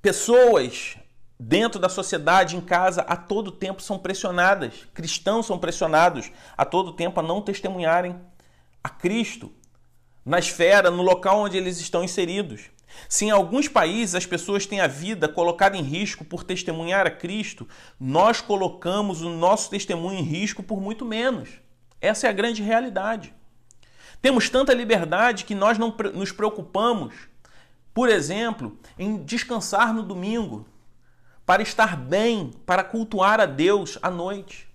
Pessoas 0.00 0.96
dentro 1.38 1.78
da 1.78 1.88
sociedade, 1.88 2.56
em 2.56 2.60
casa, 2.60 3.02
a 3.02 3.16
todo 3.16 3.52
tempo 3.52 3.82
são 3.82 3.98
pressionadas. 3.98 4.86
Cristãos 4.94 5.46
são 5.46 5.58
pressionados 5.58 6.30
a 6.56 6.64
todo 6.64 6.92
tempo 6.92 7.20
a 7.20 7.22
não 7.22 7.42
testemunharem 7.42 8.16
a 8.82 8.88
Cristo 8.88 9.52
na 10.24 10.38
esfera, 10.38 10.90
no 10.90 11.02
local 11.02 11.40
onde 11.40 11.56
eles 11.56 11.78
estão 11.78 12.02
inseridos. 12.02 12.70
Se 13.08 13.26
em 13.26 13.30
alguns 13.30 13.68
países 13.68 14.14
as 14.14 14.26
pessoas 14.26 14.66
têm 14.66 14.80
a 14.80 14.86
vida 14.86 15.28
colocada 15.28 15.76
em 15.76 15.82
risco 15.82 16.24
por 16.24 16.42
testemunhar 16.42 17.06
a 17.06 17.10
Cristo, 17.10 17.68
nós 18.00 18.40
colocamos 18.40 19.22
o 19.22 19.28
nosso 19.28 19.70
testemunho 19.70 20.18
em 20.18 20.22
risco 20.22 20.62
por 20.62 20.80
muito 20.80 21.04
menos. 21.04 21.50
Essa 22.00 22.26
é 22.26 22.30
a 22.30 22.32
grande 22.32 22.62
realidade. 22.62 23.34
Temos 24.20 24.48
tanta 24.48 24.72
liberdade 24.72 25.44
que 25.44 25.54
nós 25.54 25.78
não 25.78 25.94
nos 26.14 26.32
preocupamos, 26.32 27.14
por 27.92 28.08
exemplo, 28.08 28.78
em 28.98 29.22
descansar 29.22 29.92
no 29.92 30.02
domingo, 30.02 30.66
para 31.46 31.62
estar 31.62 31.96
bem, 31.96 32.50
para 32.66 32.82
cultuar 32.82 33.40
a 33.40 33.46
Deus 33.46 33.96
à 34.02 34.10
noite. 34.10 34.68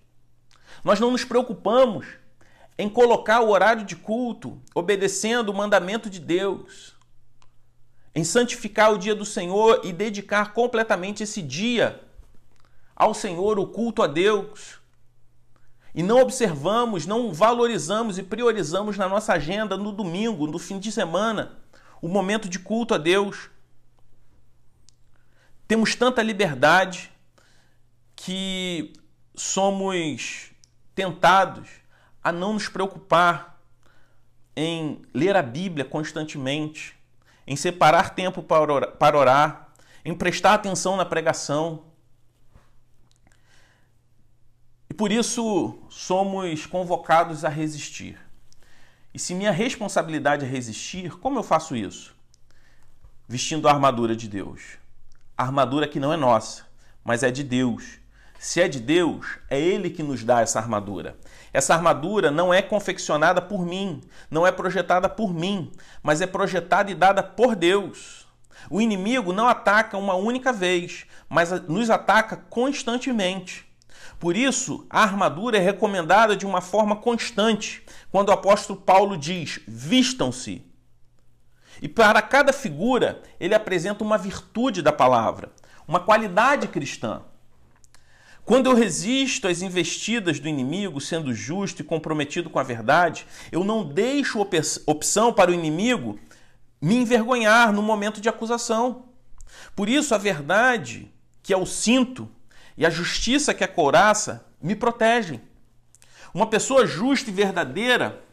Nós 0.84 1.00
não 1.00 1.12
nos 1.12 1.26
preocupamos 1.26 2.08
em 2.78 2.90
colocar 2.90 3.42
o 3.42 3.50
horário 3.50 3.84
de 3.84 3.96
culto 3.96 4.60
obedecendo 4.74 5.50
o 5.50 5.54
mandamento 5.54 6.10
de 6.10 6.20
Deus 6.20 6.96
em 8.16 8.24
santificar 8.24 8.92
o 8.92 8.98
dia 8.98 9.14
do 9.14 9.26
Senhor 9.26 9.82
e 9.84 9.94
dedicar 9.94 10.54
completamente 10.54 11.24
esse 11.24 11.42
dia 11.42 12.02
ao 12.96 13.14
Senhor, 13.14 13.60
o 13.60 13.68
culto 13.68 14.02
a 14.02 14.08
Deus. 14.08 14.80
E 15.94 16.02
não 16.02 16.20
observamos, 16.20 17.06
não 17.06 17.34
valorizamos 17.34 18.18
e 18.18 18.24
priorizamos 18.24 18.98
na 18.98 19.10
nossa 19.10 19.34
agenda 19.34 19.78
no 19.78 19.92
domingo, 19.92 20.48
no 20.48 20.58
fim 20.58 20.80
de 20.80 20.92
semana, 20.92 21.60
o 22.02 22.08
momento 22.08 22.48
de 22.50 22.58
culto 22.58 22.94
a 22.94 22.98
Deus. 22.98 23.51
Temos 25.72 25.96
tanta 25.96 26.22
liberdade 26.22 27.10
que 28.14 28.92
somos 29.34 30.52
tentados 30.94 31.70
a 32.22 32.30
não 32.30 32.52
nos 32.52 32.68
preocupar 32.68 33.58
em 34.54 35.02
ler 35.14 35.34
a 35.38 35.42
Bíblia 35.42 35.86
constantemente, 35.86 36.94
em 37.48 37.56
separar 37.56 38.14
tempo 38.14 38.44
para 38.44 39.18
orar, 39.18 39.70
em 40.04 40.14
prestar 40.14 40.56
atenção 40.56 40.98
na 40.98 41.06
pregação. 41.06 41.86
E 44.90 44.94
por 44.94 45.10
isso 45.10 45.80
somos 45.90 46.66
convocados 46.66 47.46
a 47.46 47.50
resistir. 47.50 48.20
E 49.14 49.20
se 49.20 49.34
minha 49.34 49.54
responsabilidade 49.54 50.44
é 50.44 50.50
resistir, 50.50 51.18
como 51.18 51.40
eu 51.40 51.44
faço 51.44 51.78
isso? 51.78 52.14
Vestindo 53.26 53.70
a 53.70 53.72
armadura 53.72 54.14
de 54.18 54.28
Deus. 54.28 54.81
Armadura 55.42 55.88
que 55.88 56.00
não 56.00 56.14
é 56.14 56.18
nossa, 56.18 56.64
mas 57.04 57.24
é 57.24 57.32
de 57.32 57.44
Deus. 57.44 58.00
Se 58.40 58.60
é 58.60 58.68
de 58.68 58.80
Deus, 58.80 59.38
é 59.50 59.60
Ele 59.60 59.90
que 59.90 60.02
nos 60.02 60.24
dá 60.24 60.42
essa 60.42 60.60
armadura. 60.60 61.16
Essa 61.54 61.76
armadura 61.76 62.32
não 62.32 62.54
é 62.54 62.62
confeccionada 62.62 63.42
por 63.42 63.66
mim, 63.66 64.02
não 64.30 64.48
é 64.48 64.52
projetada 64.52 65.08
por 65.08 65.34
mim, 65.34 65.72
mas 66.02 66.22
é 66.22 66.26
projetada 66.26 66.90
e 66.90 66.96
dada 66.96 67.22
por 67.22 67.56
Deus. 67.56 68.26
O 68.70 68.82
inimigo 68.82 69.34
não 69.34 69.48
ataca 69.48 69.98
uma 69.98 70.16
única 70.16 70.52
vez, 70.52 71.06
mas 71.30 71.52
nos 71.68 71.90
ataca 71.90 72.36
constantemente. 72.36 73.66
Por 74.20 74.38
isso, 74.38 74.86
a 74.90 75.04
armadura 75.04 75.58
é 75.58 75.60
recomendada 75.60 76.36
de 76.36 76.46
uma 76.46 76.62
forma 76.62 76.96
constante, 76.96 77.84
quando 78.12 78.30
o 78.30 78.34
apóstolo 78.34 78.80
Paulo 78.80 79.18
diz: 79.18 79.60
vistam-se. 79.68 80.71
E 81.82 81.90
para 81.90 82.22
cada 82.22 82.54
figura, 82.54 83.24
ele 83.40 83.56
apresenta 83.56 84.04
uma 84.04 84.18
virtude 84.18 84.82
da 84.82 84.94
palavra, 84.94 85.52
uma 85.88 86.00
qualidade 86.00 86.68
cristã. 86.68 87.24
Quando 88.46 88.68
eu 88.68 88.76
resisto 88.76 89.48
às 89.48 89.62
investidas 89.62 90.40
do 90.40 90.48
inimigo, 90.48 91.00
sendo 91.02 91.34
justo 91.34 91.82
e 91.82 91.86
comprometido 91.86 92.50
com 92.50 92.60
a 92.60 92.64
verdade, 92.64 93.26
eu 93.52 93.64
não 93.64 93.84
deixo 93.84 94.46
opção 94.86 95.34
para 95.34 95.52
o 95.52 95.54
inimigo 95.54 96.20
me 96.82 96.96
envergonhar 96.96 97.72
no 97.72 97.82
momento 97.82 98.20
de 98.20 98.30
acusação. 98.30 99.06
Por 99.76 99.88
isso, 99.88 100.14
a 100.14 100.18
verdade, 100.18 101.12
que 101.44 101.54
é 101.54 101.58
o 101.58 101.66
cinto, 101.66 102.30
e 102.78 102.86
a 102.86 102.90
justiça, 102.90 103.54
que 103.54 103.64
é 103.64 103.66
a 103.66 103.72
couraça, 103.72 104.46
me 104.62 104.76
protegem. 104.76 105.42
Uma 106.34 106.48
pessoa 106.48 106.88
justa 106.88 107.30
e 107.30 107.34
verdadeira, 107.34 108.24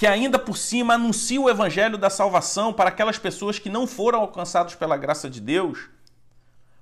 que 0.00 0.06
ainda 0.06 0.38
por 0.38 0.56
cima 0.56 0.94
anuncia 0.94 1.38
o 1.38 1.50
evangelho 1.50 1.98
da 1.98 2.08
salvação 2.08 2.72
para 2.72 2.88
aquelas 2.88 3.18
pessoas 3.18 3.58
que 3.58 3.68
não 3.68 3.86
foram 3.86 4.20
alcançadas 4.20 4.74
pela 4.74 4.96
graça 4.96 5.28
de 5.28 5.42
Deus, 5.42 5.90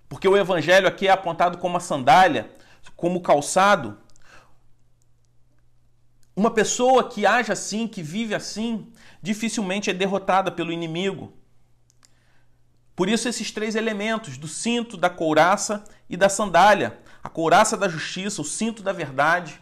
porque 0.09 0.29
o 0.29 0.37
evangelho 0.37 0.87
aqui 0.87 1.09
é 1.09 1.11
apontado 1.11 1.59
como 1.59 1.77
a 1.77 1.81
sandália, 1.81 2.49
como 2.95 3.21
calçado. 3.21 3.99
Uma 6.37 6.53
pessoa 6.53 7.09
que 7.09 7.27
age 7.27 7.51
assim, 7.51 7.89
que 7.89 8.05
vive 8.05 8.37
assim, 8.37 8.87
dificilmente 9.21 9.91
é 9.91 9.93
derrotada 9.93 10.53
pelo 10.53 10.71
inimigo. 10.71 11.33
Por 12.95 13.09
isso, 13.09 13.29
esses 13.29 13.51
três 13.51 13.75
elementos, 13.75 14.39
do 14.39 14.47
cinto, 14.47 14.97
da 14.97 15.11
couraça 15.11 15.83
e 16.09 16.17
da 16.17 16.29
sandália: 16.29 17.01
a 17.21 17.29
couraça 17.29 17.77
da 17.77 17.89
justiça, 17.89 18.41
o 18.41 18.45
cinto 18.45 18.81
da 18.81 18.93
verdade, 18.93 19.61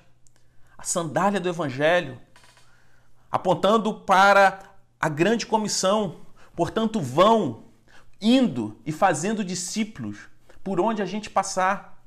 a 0.77 0.83
sandália 0.83 1.41
do 1.41 1.49
evangelho, 1.49 2.21
apontando 3.37 3.93
para 3.93 4.59
a 4.99 5.09
grande 5.09 5.47
comissão. 5.47 6.17
Portanto, 6.55 7.01
vão 7.01 7.65
indo 8.21 8.81
e 8.85 8.91
fazendo 8.91 9.45
discípulos 9.45 10.29
por 10.65 10.81
onde 10.81 11.03
a 11.03 11.07
gente 11.07 11.29
passar. 11.29 12.03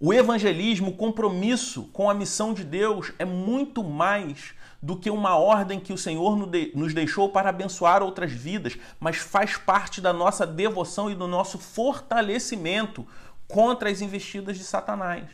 O 0.00 0.14
evangelismo, 0.14 0.90
o 0.90 0.96
compromisso 0.96 1.90
com 1.92 2.08
a 2.08 2.14
missão 2.14 2.54
de 2.54 2.62
Deus 2.62 3.12
é 3.18 3.24
muito 3.24 3.82
mais 3.82 4.54
do 4.80 4.96
que 4.96 5.10
uma 5.10 5.36
ordem 5.36 5.80
que 5.80 5.92
o 5.92 5.98
Senhor 5.98 6.36
nos 6.72 6.94
deixou 6.94 7.30
para 7.30 7.50
abençoar 7.50 8.00
outras 8.00 8.30
vidas, 8.30 8.78
mas 9.00 9.16
faz 9.16 9.56
parte 9.56 10.00
da 10.00 10.12
nossa 10.12 10.46
devoção 10.46 11.10
e 11.10 11.16
do 11.16 11.26
nosso 11.26 11.58
fortalecimento 11.58 13.04
contra 13.48 13.90
as 13.90 14.00
investidas 14.00 14.56
de 14.56 14.62
Satanás. 14.62 15.24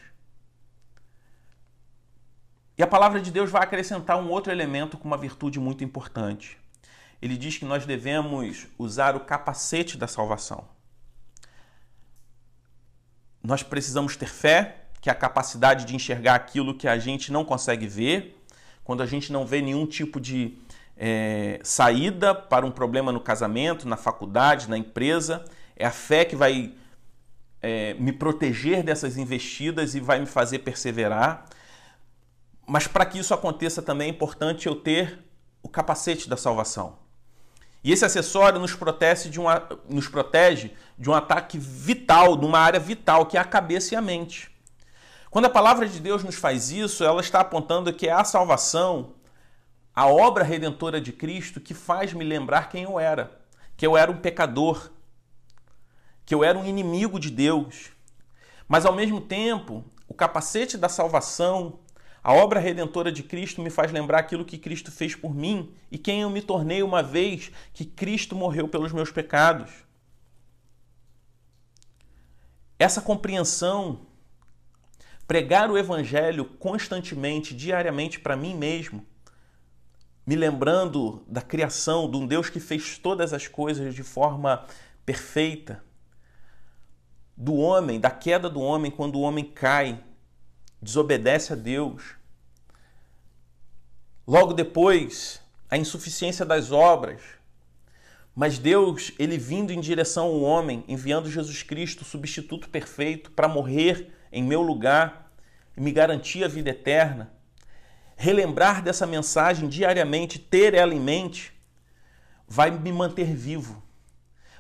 E 2.76 2.82
a 2.82 2.86
palavra 2.86 3.20
de 3.20 3.30
Deus 3.30 3.50
vai 3.50 3.62
acrescentar 3.62 4.18
um 4.18 4.28
outro 4.28 4.52
elemento 4.52 4.98
com 4.98 5.06
uma 5.06 5.16
virtude 5.16 5.60
muito 5.60 5.84
importante. 5.84 6.58
Ele 7.22 7.36
diz 7.36 7.56
que 7.56 7.64
nós 7.64 7.86
devemos 7.86 8.66
usar 8.78 9.14
o 9.14 9.20
capacete 9.20 9.96
da 9.96 10.08
salvação. 10.08 10.64
Nós 13.42 13.62
precisamos 13.62 14.16
ter 14.16 14.28
fé, 14.28 14.86
que 15.00 15.08
é 15.08 15.12
a 15.12 15.14
capacidade 15.14 15.84
de 15.84 15.94
enxergar 15.94 16.34
aquilo 16.34 16.74
que 16.74 16.88
a 16.88 16.98
gente 16.98 17.30
não 17.30 17.44
consegue 17.44 17.86
ver, 17.86 18.42
quando 18.82 19.02
a 19.02 19.06
gente 19.06 19.32
não 19.32 19.46
vê 19.46 19.62
nenhum 19.62 19.86
tipo 19.86 20.20
de 20.20 20.58
é, 20.96 21.60
saída 21.62 22.34
para 22.34 22.66
um 22.66 22.70
problema 22.70 23.12
no 23.12 23.20
casamento, 23.20 23.88
na 23.88 23.96
faculdade, 23.96 24.68
na 24.68 24.76
empresa. 24.76 25.44
É 25.76 25.86
a 25.86 25.90
fé 25.90 26.24
que 26.24 26.36
vai 26.36 26.74
é, 27.62 27.94
me 27.94 28.12
proteger 28.12 28.82
dessas 28.82 29.16
investidas 29.16 29.94
e 29.94 30.00
vai 30.00 30.20
me 30.20 30.26
fazer 30.26 30.60
perseverar. 30.60 31.46
Mas 32.66 32.86
para 32.86 33.04
que 33.04 33.18
isso 33.18 33.34
aconteça 33.34 33.82
também 33.82 34.08
é 34.08 34.10
importante 34.10 34.66
eu 34.66 34.74
ter 34.74 35.24
o 35.62 35.68
capacete 35.68 36.28
da 36.28 36.36
salvação. 36.36 36.98
E 37.82 37.92
esse 37.92 38.04
acessório 38.04 38.58
nos 38.58 38.74
protege 38.74 39.28
de 39.28 39.38
um, 39.38 39.44
nos 39.88 40.08
protege 40.08 40.72
de 40.98 41.10
um 41.10 41.14
ataque 41.14 41.58
vital, 41.58 42.34
numa 42.34 42.58
área 42.58 42.80
vital, 42.80 43.26
que 43.26 43.36
é 43.36 43.40
a 43.40 43.44
cabeça 43.44 43.94
e 43.94 43.96
a 43.96 44.00
mente. 44.00 44.50
Quando 45.30 45.46
a 45.46 45.50
palavra 45.50 45.86
de 45.86 46.00
Deus 46.00 46.24
nos 46.24 46.36
faz 46.36 46.70
isso, 46.70 47.04
ela 47.04 47.20
está 47.20 47.40
apontando 47.40 47.92
que 47.92 48.08
é 48.08 48.12
a 48.12 48.24
salvação, 48.24 49.14
a 49.94 50.06
obra 50.06 50.42
redentora 50.42 50.98
de 51.00 51.12
Cristo, 51.12 51.60
que 51.60 51.74
faz 51.74 52.14
me 52.14 52.24
lembrar 52.24 52.70
quem 52.70 52.84
eu 52.84 52.98
era. 52.98 53.38
Que 53.76 53.86
eu 53.86 53.96
era 53.96 54.10
um 54.10 54.16
pecador, 54.16 54.90
que 56.24 56.34
eu 56.34 56.42
era 56.42 56.58
um 56.58 56.64
inimigo 56.64 57.20
de 57.20 57.30
Deus. 57.30 57.90
Mas 58.66 58.86
ao 58.86 58.94
mesmo 58.94 59.20
tempo, 59.20 59.84
o 60.08 60.14
capacete 60.14 60.78
da 60.78 60.88
salvação 60.88 61.80
a 62.24 62.32
obra 62.32 62.58
redentora 62.58 63.12
de 63.12 63.22
Cristo 63.22 63.60
me 63.60 63.68
faz 63.68 63.92
lembrar 63.92 64.20
aquilo 64.20 64.46
que 64.46 64.56
Cristo 64.56 64.90
fez 64.90 65.14
por 65.14 65.34
mim 65.34 65.74
e 65.92 65.98
quem 65.98 66.22
eu 66.22 66.30
me 66.30 66.40
tornei 66.40 66.82
uma 66.82 67.02
vez 67.02 67.52
que 67.74 67.84
Cristo 67.84 68.34
morreu 68.34 68.66
pelos 68.66 68.92
meus 68.92 69.12
pecados. 69.12 69.70
Essa 72.78 73.02
compreensão, 73.02 74.06
pregar 75.28 75.70
o 75.70 75.76
Evangelho 75.76 76.46
constantemente, 76.46 77.54
diariamente 77.54 78.18
para 78.18 78.38
mim 78.38 78.54
mesmo, 78.54 79.04
me 80.26 80.34
lembrando 80.34 81.22
da 81.28 81.42
criação, 81.42 82.10
de 82.10 82.16
um 82.16 82.26
Deus 82.26 82.48
que 82.48 82.58
fez 82.58 82.96
todas 82.96 83.34
as 83.34 83.46
coisas 83.46 83.94
de 83.94 84.02
forma 84.02 84.64
perfeita, 85.04 85.84
do 87.36 87.54
homem, 87.56 88.00
da 88.00 88.10
queda 88.10 88.48
do 88.48 88.62
homem, 88.62 88.90
quando 88.90 89.16
o 89.16 89.20
homem 89.20 89.44
cai 89.44 90.02
desobedece 90.84 91.52
a 91.52 91.56
Deus. 91.56 92.14
Logo 94.26 94.52
depois, 94.52 95.40
a 95.68 95.76
insuficiência 95.76 96.44
das 96.44 96.70
obras. 96.70 97.20
Mas 98.34 98.58
Deus, 98.58 99.12
ele 99.18 99.38
vindo 99.38 99.72
em 99.72 99.80
direção 99.80 100.26
ao 100.26 100.40
homem, 100.40 100.84
enviando 100.86 101.30
Jesus 101.30 101.62
Cristo, 101.62 102.04
substituto 102.04 102.68
perfeito, 102.68 103.30
para 103.30 103.48
morrer 103.48 104.12
em 104.30 104.42
meu 104.42 104.60
lugar 104.60 105.32
e 105.76 105.80
me 105.80 105.90
garantir 105.90 106.44
a 106.44 106.48
vida 106.48 106.70
eterna. 106.70 107.32
Relembrar 108.16 108.82
dessa 108.82 109.06
mensagem 109.06 109.68
diariamente, 109.68 110.38
ter 110.38 110.74
ela 110.74 110.94
em 110.94 111.00
mente, 111.00 111.52
vai 112.46 112.70
me 112.70 112.92
manter 112.92 113.34
vivo, 113.34 113.82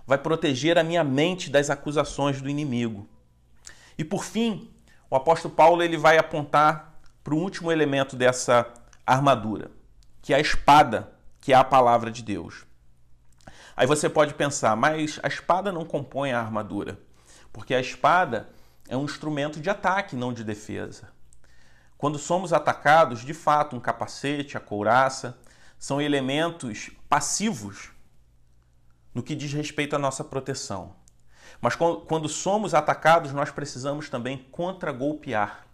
vai 0.06 0.18
proteger 0.18 0.78
a 0.78 0.84
minha 0.84 1.04
mente 1.04 1.50
das 1.50 1.70
acusações 1.70 2.40
do 2.40 2.48
inimigo. 2.48 3.08
E 3.96 4.04
por 4.04 4.24
fim, 4.24 4.73
o 5.14 5.16
apóstolo 5.16 5.54
Paulo 5.54 5.80
ele 5.80 5.96
vai 5.96 6.18
apontar 6.18 6.98
para 7.22 7.32
o 7.32 7.38
último 7.38 7.70
elemento 7.70 8.16
dessa 8.16 8.66
armadura, 9.06 9.70
que 10.20 10.34
é 10.34 10.36
a 10.36 10.40
espada, 10.40 11.08
que 11.40 11.52
é 11.52 11.56
a 11.56 11.62
palavra 11.62 12.10
de 12.10 12.20
Deus. 12.20 12.66
Aí 13.76 13.86
você 13.86 14.10
pode 14.10 14.34
pensar, 14.34 14.74
mas 14.74 15.20
a 15.22 15.28
espada 15.28 15.70
não 15.70 15.84
compõe 15.84 16.32
a 16.32 16.40
armadura, 16.40 16.98
porque 17.52 17.72
a 17.76 17.80
espada 17.80 18.48
é 18.88 18.96
um 18.96 19.04
instrumento 19.04 19.60
de 19.60 19.70
ataque, 19.70 20.16
não 20.16 20.32
de 20.32 20.42
defesa. 20.42 21.10
Quando 21.96 22.18
somos 22.18 22.52
atacados, 22.52 23.24
de 23.24 23.34
fato, 23.34 23.76
um 23.76 23.80
capacete, 23.80 24.56
a 24.56 24.60
couraça, 24.60 25.38
são 25.78 26.00
elementos 26.00 26.90
passivos 27.08 27.90
no 29.14 29.22
que 29.22 29.36
diz 29.36 29.52
respeito 29.52 29.94
à 29.94 29.98
nossa 30.00 30.24
proteção. 30.24 30.96
Mas 31.64 31.76
quando 31.76 32.28
somos 32.28 32.74
atacados, 32.74 33.32
nós 33.32 33.50
precisamos 33.50 34.10
também 34.10 34.36
contragolpear. 34.52 35.64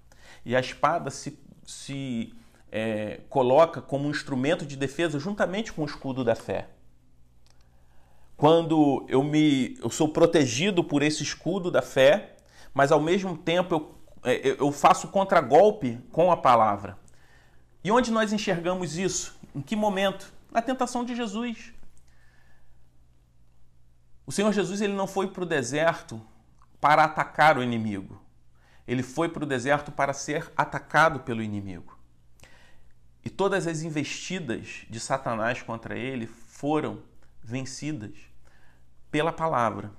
E 0.45 0.55
a 0.55 0.61
espada 0.61 1.11
se, 1.11 1.36
se 1.66 2.32
é, 2.70 3.22
coloca 3.28 3.82
como 3.82 4.07
um 4.07 4.11
instrumento 4.12 4.64
de 4.64 4.76
defesa 4.76 5.18
juntamente 5.18 5.72
com 5.72 5.82
o 5.82 5.84
escudo 5.84 6.22
da 6.22 6.36
fé. 6.36 6.68
Quando 8.36 9.05
eu, 9.09 9.20
me, 9.24 9.76
eu 9.82 9.91
sou 9.91 10.09
protegido 10.09 10.84
por 10.84 11.03
esse 11.03 11.24
escudo 11.24 11.72
da 11.72 11.82
fé, 11.82 12.36
mas 12.72 12.93
ao 12.93 13.01
mesmo 13.01 13.36
tempo 13.36 13.74
eu, 13.74 14.30
é, 14.30 14.57
eu 14.61 14.70
faço 14.70 15.09
contragolpe 15.09 15.99
com 16.12 16.30
a 16.30 16.36
palavra. 16.36 16.97
E 17.82 17.91
onde 17.91 18.12
nós 18.12 18.32
enxergamos 18.32 18.97
isso? 18.97 19.36
Em 19.53 19.61
que 19.61 19.74
momento? 19.74 20.32
Na 20.53 20.62
tentação 20.62 21.05
de 21.05 21.16
Jesus. 21.16 21.72
O 24.31 24.33
Senhor 24.33 24.53
Jesus 24.53 24.81
ele 24.81 24.93
não 24.93 25.09
foi 25.09 25.26
para 25.26 25.43
o 25.43 25.45
deserto 25.45 26.22
para 26.81 27.03
atacar 27.03 27.59
o 27.59 27.64
inimigo. 27.64 28.22
Ele 28.87 29.03
foi 29.03 29.28
para 29.28 29.43
o 29.43 29.47
deserto 29.47 29.91
para 29.91 30.12
ser 30.12 30.53
atacado 30.57 31.18
pelo 31.18 31.43
inimigo. 31.43 31.99
E 33.24 33.28
todas 33.28 33.66
as 33.66 33.83
investidas 33.83 34.87
de 34.89 35.01
Satanás 35.01 35.62
contra 35.62 35.99
ele 35.99 36.28
foram 36.28 37.03
vencidas 37.43 38.12
pela 39.11 39.33
palavra. 39.33 39.91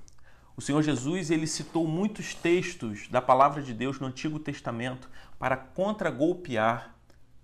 O 0.55 0.61
Senhor 0.61 0.81
Jesus 0.81 1.29
ele 1.29 1.45
citou 1.45 1.85
muitos 1.85 2.33
textos 2.33 3.09
da 3.09 3.21
palavra 3.21 3.61
de 3.61 3.73
Deus 3.73 3.99
no 3.99 4.07
Antigo 4.07 4.39
Testamento 4.39 5.09
para 5.37 5.57
contragolpear 5.57 6.95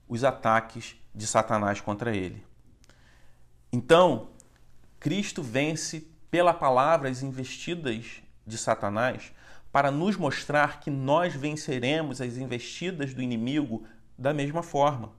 os 0.07 0.23
ataques 0.23 0.95
de 1.13 1.27
Satanás 1.27 1.81
contra 1.81 2.15
ele. 2.15 2.45
Então, 3.73 4.29
Cristo 5.01 5.43
vence 5.43 6.15
pela 6.29 6.53
palavra 6.53 7.09
as 7.09 7.23
investidas 7.23 8.21
de 8.45 8.57
Satanás 8.57 9.33
para 9.71 9.91
nos 9.91 10.15
mostrar 10.15 10.79
que 10.79 10.89
nós 10.89 11.33
venceremos 11.35 12.21
as 12.21 12.37
investidas 12.37 13.13
do 13.13 13.21
inimigo 13.21 13.85
da 14.17 14.33
mesma 14.33 14.63
forma. 14.63 15.11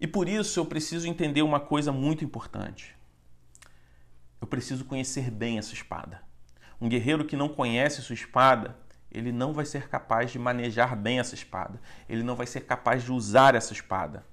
E 0.00 0.06
por 0.06 0.28
isso 0.28 0.58
eu 0.58 0.64
preciso 0.64 1.06
entender 1.06 1.42
uma 1.42 1.60
coisa 1.60 1.92
muito 1.92 2.24
importante. 2.24 2.96
Eu 4.40 4.46
preciso 4.46 4.84
conhecer 4.86 5.30
bem 5.30 5.58
essa 5.58 5.74
espada. 5.74 6.22
Um 6.80 6.88
guerreiro 6.88 7.26
que 7.26 7.36
não 7.36 7.50
conhece 7.50 8.00
sua 8.00 8.14
espada, 8.14 8.74
ele 9.12 9.30
não 9.30 9.52
vai 9.52 9.66
ser 9.66 9.88
capaz 9.88 10.30
de 10.30 10.38
manejar 10.38 10.96
bem 10.96 11.18
essa 11.18 11.34
espada. 11.34 11.78
Ele 12.08 12.22
não 12.22 12.34
vai 12.34 12.46
ser 12.46 12.62
capaz 12.62 13.04
de 13.04 13.12
usar 13.12 13.54
essa 13.54 13.74
espada. 13.74 14.24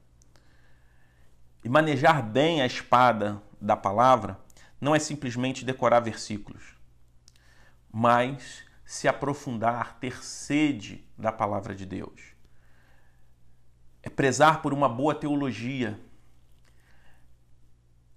E 1.61 1.67
manejar 1.67 2.23
bem 2.23 2.61
a 2.61 2.65
espada 2.65 3.41
da 3.59 3.75
palavra 3.75 4.39
não 4.79 4.95
é 4.95 4.99
simplesmente 4.99 5.65
decorar 5.65 5.99
versículos, 5.99 6.75
mas 7.91 8.63
se 8.85 9.07
aprofundar, 9.07 9.97
ter 9.99 10.23
sede 10.23 11.05
da 11.17 11.31
palavra 11.31 11.75
de 11.75 11.85
Deus. 11.85 12.33
É 14.01 14.09
prezar 14.09 14.61
por 14.61 14.73
uma 14.73 14.87
boa 14.87 15.13
teologia, 15.13 15.99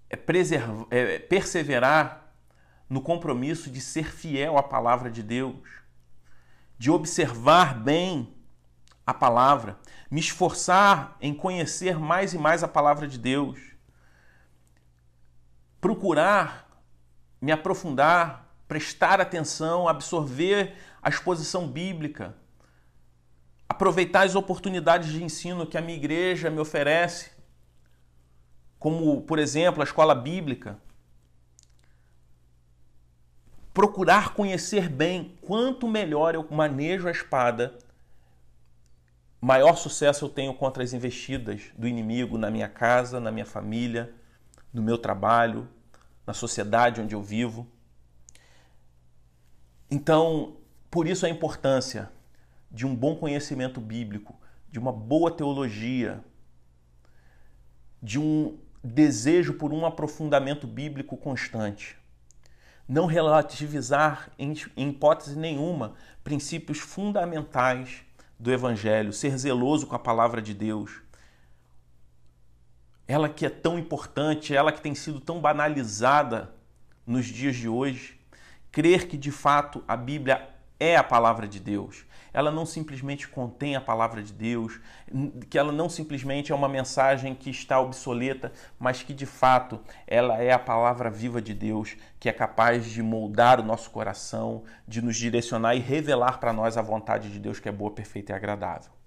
é, 0.09 0.15
preservar, 0.15 0.87
é 0.91 1.19
perseverar 1.19 2.33
no 2.87 3.01
compromisso 3.01 3.69
de 3.69 3.81
ser 3.81 4.13
fiel 4.13 4.57
à 4.57 4.63
palavra 4.63 5.09
de 5.09 5.23
Deus, 5.23 5.67
de 6.77 6.91
observar 6.91 7.73
bem 7.77 8.33
a 9.05 9.13
palavra, 9.13 9.79
me 10.09 10.19
esforçar 10.19 11.17
em 11.21 11.33
conhecer 11.33 11.99
mais 11.99 12.33
e 12.33 12.37
mais 12.37 12.63
a 12.63 12.67
palavra 12.67 13.07
de 13.07 13.17
Deus, 13.17 13.59
procurar 15.81 16.69
me 17.41 17.51
aprofundar, 17.51 18.47
prestar 18.67 19.19
atenção, 19.19 19.87
absorver 19.87 20.75
a 21.01 21.09
exposição 21.09 21.67
bíblica, 21.67 22.35
aproveitar 23.67 24.25
as 24.25 24.35
oportunidades 24.35 25.09
de 25.09 25.23
ensino 25.23 25.65
que 25.65 25.77
a 25.77 25.81
minha 25.81 25.97
igreja 25.97 26.51
me 26.51 26.59
oferece, 26.59 27.31
como, 28.77 29.21
por 29.23 29.39
exemplo, 29.39 29.81
a 29.81 29.83
escola 29.83 30.13
bíblica. 30.13 30.77
Procurar 33.73 34.33
conhecer 34.33 34.87
bem, 34.87 35.37
quanto 35.41 35.87
melhor 35.87 36.35
eu 36.35 36.47
manejo 36.51 37.07
a 37.07 37.11
espada, 37.11 37.77
maior 39.39 39.75
sucesso 39.75 40.25
eu 40.25 40.29
tenho 40.29 40.53
contra 40.53 40.83
as 40.83 40.93
investidas 40.93 41.71
do 41.75 41.87
inimigo 41.87 42.37
na 42.37 42.51
minha 42.51 42.67
casa, 42.67 43.19
na 43.19 43.31
minha 43.31 43.45
família, 43.45 44.13
no 44.73 44.81
meu 44.81 44.97
trabalho, 44.97 45.67
na 46.25 46.33
sociedade 46.33 47.01
onde 47.01 47.15
eu 47.15 47.21
vivo. 47.21 47.67
Então, 49.89 50.57
por 50.89 51.07
isso 51.07 51.25
a 51.25 51.29
importância 51.29 52.11
de 52.71 52.85
um 52.85 52.95
bom 52.95 53.15
conhecimento 53.15 53.81
bíblico, 53.81 54.39
de 54.69 54.79
uma 54.79 54.91
boa 54.91 55.29
teologia, 55.29 56.23
de 58.01 58.17
um 58.17 58.57
desejo 58.83 59.53
por 59.53 59.73
um 59.73 59.85
aprofundamento 59.85 60.65
bíblico 60.65 61.17
constante. 61.17 61.97
Não 62.87 63.05
relativizar, 63.05 64.31
em, 64.39 64.53
hipótese 64.75 65.37
nenhuma, 65.37 65.93
princípios 66.23 66.79
fundamentais 66.79 68.03
do 68.39 68.51
Evangelho, 68.51 69.13
ser 69.13 69.37
zeloso 69.37 69.85
com 69.85 69.95
a 69.95 69.99
palavra 69.99 70.41
de 70.41 70.53
Deus. 70.53 71.01
Ela 73.11 73.27
que 73.27 73.45
é 73.45 73.49
tão 73.49 73.77
importante, 73.77 74.55
ela 74.55 74.71
que 74.71 74.79
tem 74.79 74.95
sido 74.95 75.19
tão 75.19 75.41
banalizada 75.41 76.55
nos 77.05 77.25
dias 77.25 77.57
de 77.57 77.67
hoje. 77.67 78.17
Crer 78.71 79.05
que 79.05 79.17
de 79.17 79.31
fato 79.31 79.83
a 79.85 79.97
Bíblia 79.97 80.47
é 80.79 80.95
a 80.95 81.03
palavra 81.03 81.45
de 81.45 81.59
Deus. 81.59 82.05
Ela 82.31 82.49
não 82.49 82.65
simplesmente 82.65 83.27
contém 83.27 83.75
a 83.75 83.81
palavra 83.81 84.23
de 84.23 84.31
Deus, 84.31 84.79
que 85.49 85.57
ela 85.57 85.73
não 85.73 85.89
simplesmente 85.89 86.53
é 86.53 86.55
uma 86.55 86.69
mensagem 86.69 87.35
que 87.35 87.49
está 87.49 87.81
obsoleta, 87.81 88.53
mas 88.79 89.03
que 89.03 89.13
de 89.13 89.25
fato 89.25 89.81
ela 90.07 90.41
é 90.41 90.53
a 90.53 90.57
palavra 90.57 91.11
viva 91.11 91.41
de 91.41 91.53
Deus, 91.53 91.97
que 92.17 92.29
é 92.29 92.31
capaz 92.31 92.85
de 92.85 93.03
moldar 93.03 93.59
o 93.59 93.63
nosso 93.63 93.91
coração, 93.91 94.63
de 94.87 95.01
nos 95.01 95.17
direcionar 95.17 95.75
e 95.75 95.79
revelar 95.79 96.39
para 96.39 96.53
nós 96.53 96.77
a 96.77 96.81
vontade 96.81 97.29
de 97.29 97.39
Deus 97.39 97.59
que 97.59 97.67
é 97.67 97.73
boa, 97.73 97.91
perfeita 97.91 98.31
e 98.31 98.35
agradável. 98.37 99.00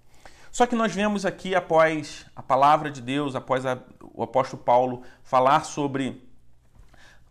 Só 0.55 0.65
que 0.65 0.73
nós 0.73 0.95
vemos 0.95 1.25
aqui, 1.25 1.53
após 1.53 2.25
a 2.33 2.41
palavra 2.41 2.89
de 2.89 3.01
Deus, 3.01 3.35
após 3.35 3.65
a, 3.65 3.77
o 4.13 4.23
apóstolo 4.23 4.63
Paulo 4.63 5.03
falar 5.21 5.65
sobre 5.65 6.25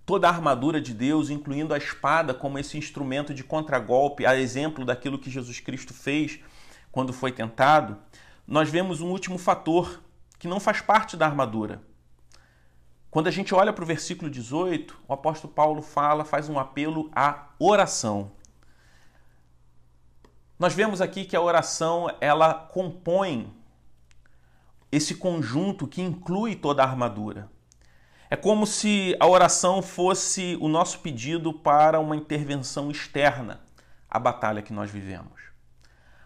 toda 0.05 0.29
a 0.29 0.31
armadura 0.31 0.79
de 0.79 0.93
Deus, 0.93 1.31
incluindo 1.31 1.73
a 1.73 1.79
espada 1.79 2.35
como 2.35 2.59
esse 2.59 2.77
instrumento 2.77 3.33
de 3.33 3.43
contragolpe, 3.43 4.27
a 4.27 4.39
exemplo 4.39 4.85
daquilo 4.85 5.19
que 5.19 5.31
Jesus 5.31 5.59
Cristo 5.59 5.95
fez 5.95 6.39
quando 6.93 7.15
foi 7.15 7.33
tentado, 7.33 7.97
nós 8.47 8.69
vemos 8.69 9.01
um 9.01 9.09
último 9.09 9.39
fator 9.39 10.03
que 10.39 10.47
não 10.47 10.61
faz 10.61 10.83
parte 10.83 11.17
da 11.17 11.25
armadura. 11.25 11.81
Quando 13.11 13.29
a 13.29 13.31
gente 13.31 13.55
olha 13.55 13.73
para 13.73 13.85
o 13.85 13.87
versículo 13.87 14.31
18, 14.31 14.99
o 15.09 15.15
apóstolo 15.15 15.51
Paulo 15.51 15.81
fala, 15.81 16.27
faz 16.27 16.51
um 16.51 16.59
apelo 16.59 17.11
à 17.17 17.47
oração. 17.59 18.33
Nós 20.65 20.73
vemos 20.73 21.03
aqui 21.03 21.27
que 21.27 21.37
a 21.37 21.43
oração 21.43 22.09
ela 22.23 22.55
compõe 22.55 23.53
esse 24.91 25.15
conjunto 25.15 25.87
que 25.87 26.01
inclui 26.01 26.57
toda 26.57 26.83
a 26.83 26.87
armadura. 26.87 27.51
É 28.31 28.35
como 28.35 28.67
se 28.67 29.15
a 29.21 29.27
oração 29.27 29.83
fosse 29.83 30.57
o 30.63 30.67
nosso 30.67 31.01
pedido 31.01 31.53
para 31.53 32.01
uma 32.01 32.17
intervenção 32.17 32.91
externa 32.91 33.61
à 34.09 34.19
batalha 34.19 34.63
que 34.63 34.73
nós 34.73 34.91
vivemos. 34.91 35.39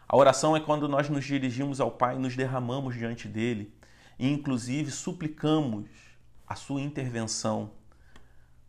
A 0.07 0.16
oração 0.16 0.57
é 0.57 0.61
quando 0.61 0.86
nós 0.86 1.09
nos 1.09 1.24
dirigimos 1.24 1.80
ao 1.80 1.91
Pai 1.91 2.14
e 2.14 2.20
nos 2.20 2.36
derramamos 2.36 2.95
diante 2.95 3.26
dele 3.26 3.74
e, 4.20 4.30
inclusive, 4.30 4.93
suplicamos 4.93 5.91
a 6.47 6.55
sua 6.55 6.80
intervenção 6.80 7.72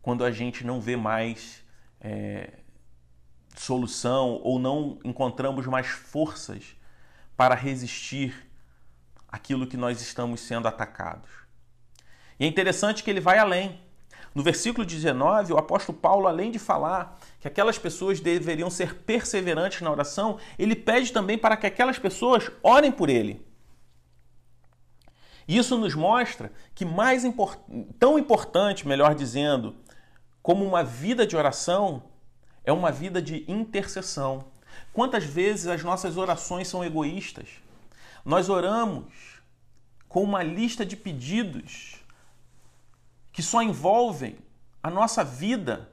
quando 0.02 0.24
a 0.24 0.32
gente 0.32 0.66
não 0.66 0.80
vê 0.80 0.96
mais 0.96 1.62
é, 2.00 2.54
solução 3.56 4.40
ou 4.42 4.58
não 4.58 4.98
encontramos 5.04 5.66
mais 5.66 5.86
forças 5.86 6.76
para 7.36 7.54
resistir 7.54 8.50
aquilo 9.28 9.66
que 9.66 9.76
nós 9.76 10.00
estamos 10.00 10.40
sendo 10.40 10.66
atacados. 10.68 11.30
E 12.38 12.44
é 12.44 12.48
interessante 12.48 13.02
que 13.02 13.10
ele 13.10 13.20
vai 13.20 13.38
além. 13.38 13.80
No 14.34 14.42
versículo 14.42 14.86
19, 14.86 15.52
o 15.52 15.58
apóstolo 15.58 15.98
Paulo, 15.98 16.26
além 16.26 16.50
de 16.50 16.58
falar 16.58 17.18
que 17.40 17.48
aquelas 17.48 17.78
pessoas 17.78 18.20
deveriam 18.20 18.70
ser 18.70 18.94
perseverantes 18.94 19.80
na 19.80 19.90
oração, 19.90 20.38
ele 20.58 20.76
pede 20.76 21.12
também 21.12 21.36
para 21.36 21.56
que 21.56 21.66
aquelas 21.66 21.98
pessoas 21.98 22.50
orem 22.62 22.92
por 22.92 23.08
ele. 23.08 23.44
Isso 25.48 25.76
nos 25.76 25.94
mostra 25.94 26.52
que 26.74 26.84
mais 26.84 27.24
import... 27.24 27.58
tão 27.98 28.18
importante, 28.18 28.86
melhor 28.86 29.16
dizendo, 29.16 29.74
como 30.42 30.64
uma 30.64 30.84
vida 30.84 31.26
de 31.26 31.36
oração 31.36 32.04
é 32.70 32.72
uma 32.72 32.92
vida 32.92 33.20
de 33.20 33.44
intercessão. 33.50 34.44
Quantas 34.92 35.24
vezes 35.24 35.66
as 35.66 35.82
nossas 35.82 36.16
orações 36.16 36.68
são 36.68 36.84
egoístas? 36.84 37.48
Nós 38.24 38.48
oramos 38.48 39.40
com 40.08 40.22
uma 40.22 40.42
lista 40.42 40.86
de 40.86 40.96
pedidos 40.96 41.96
que 43.32 43.42
só 43.42 43.62
envolvem 43.62 44.38
a 44.82 44.90
nossa 44.90 45.24
vida 45.24 45.90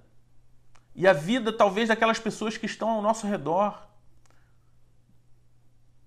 e 0.95 1.07
a 1.07 1.13
vida 1.13 1.51
talvez 1.51 1.87
daquelas 1.87 2.19
pessoas 2.19 2.57
que 2.57 2.65
estão 2.65 2.89
ao 2.89 3.01
nosso 3.01 3.27
redor, 3.27 3.87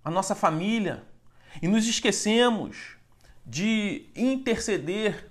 a 0.04 0.10
nossa 0.10 0.34
família, 0.34 1.04
e 1.60 1.68
nos 1.68 1.86
esquecemos 1.86 2.96
de 3.44 4.08
interceder 4.14 5.30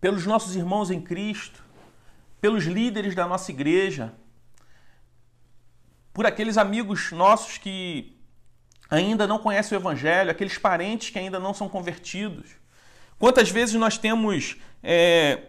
pelos 0.00 0.26
nossos 0.26 0.56
irmãos 0.56 0.90
em 0.90 1.00
Cristo, 1.00 1.62
pelos 2.42 2.64
líderes 2.64 3.14
da 3.14 3.24
nossa 3.24 3.52
igreja, 3.52 4.12
por 6.12 6.26
aqueles 6.26 6.58
amigos 6.58 7.12
nossos 7.12 7.56
que 7.56 8.20
ainda 8.90 9.28
não 9.28 9.38
conhecem 9.38 9.78
o 9.78 9.80
Evangelho, 9.80 10.32
aqueles 10.32 10.58
parentes 10.58 11.10
que 11.10 11.20
ainda 11.20 11.38
não 11.38 11.54
são 11.54 11.68
convertidos. 11.68 12.50
Quantas 13.16 13.48
vezes 13.48 13.76
nós 13.76 13.96
temos 13.96 14.56
é, 14.82 15.44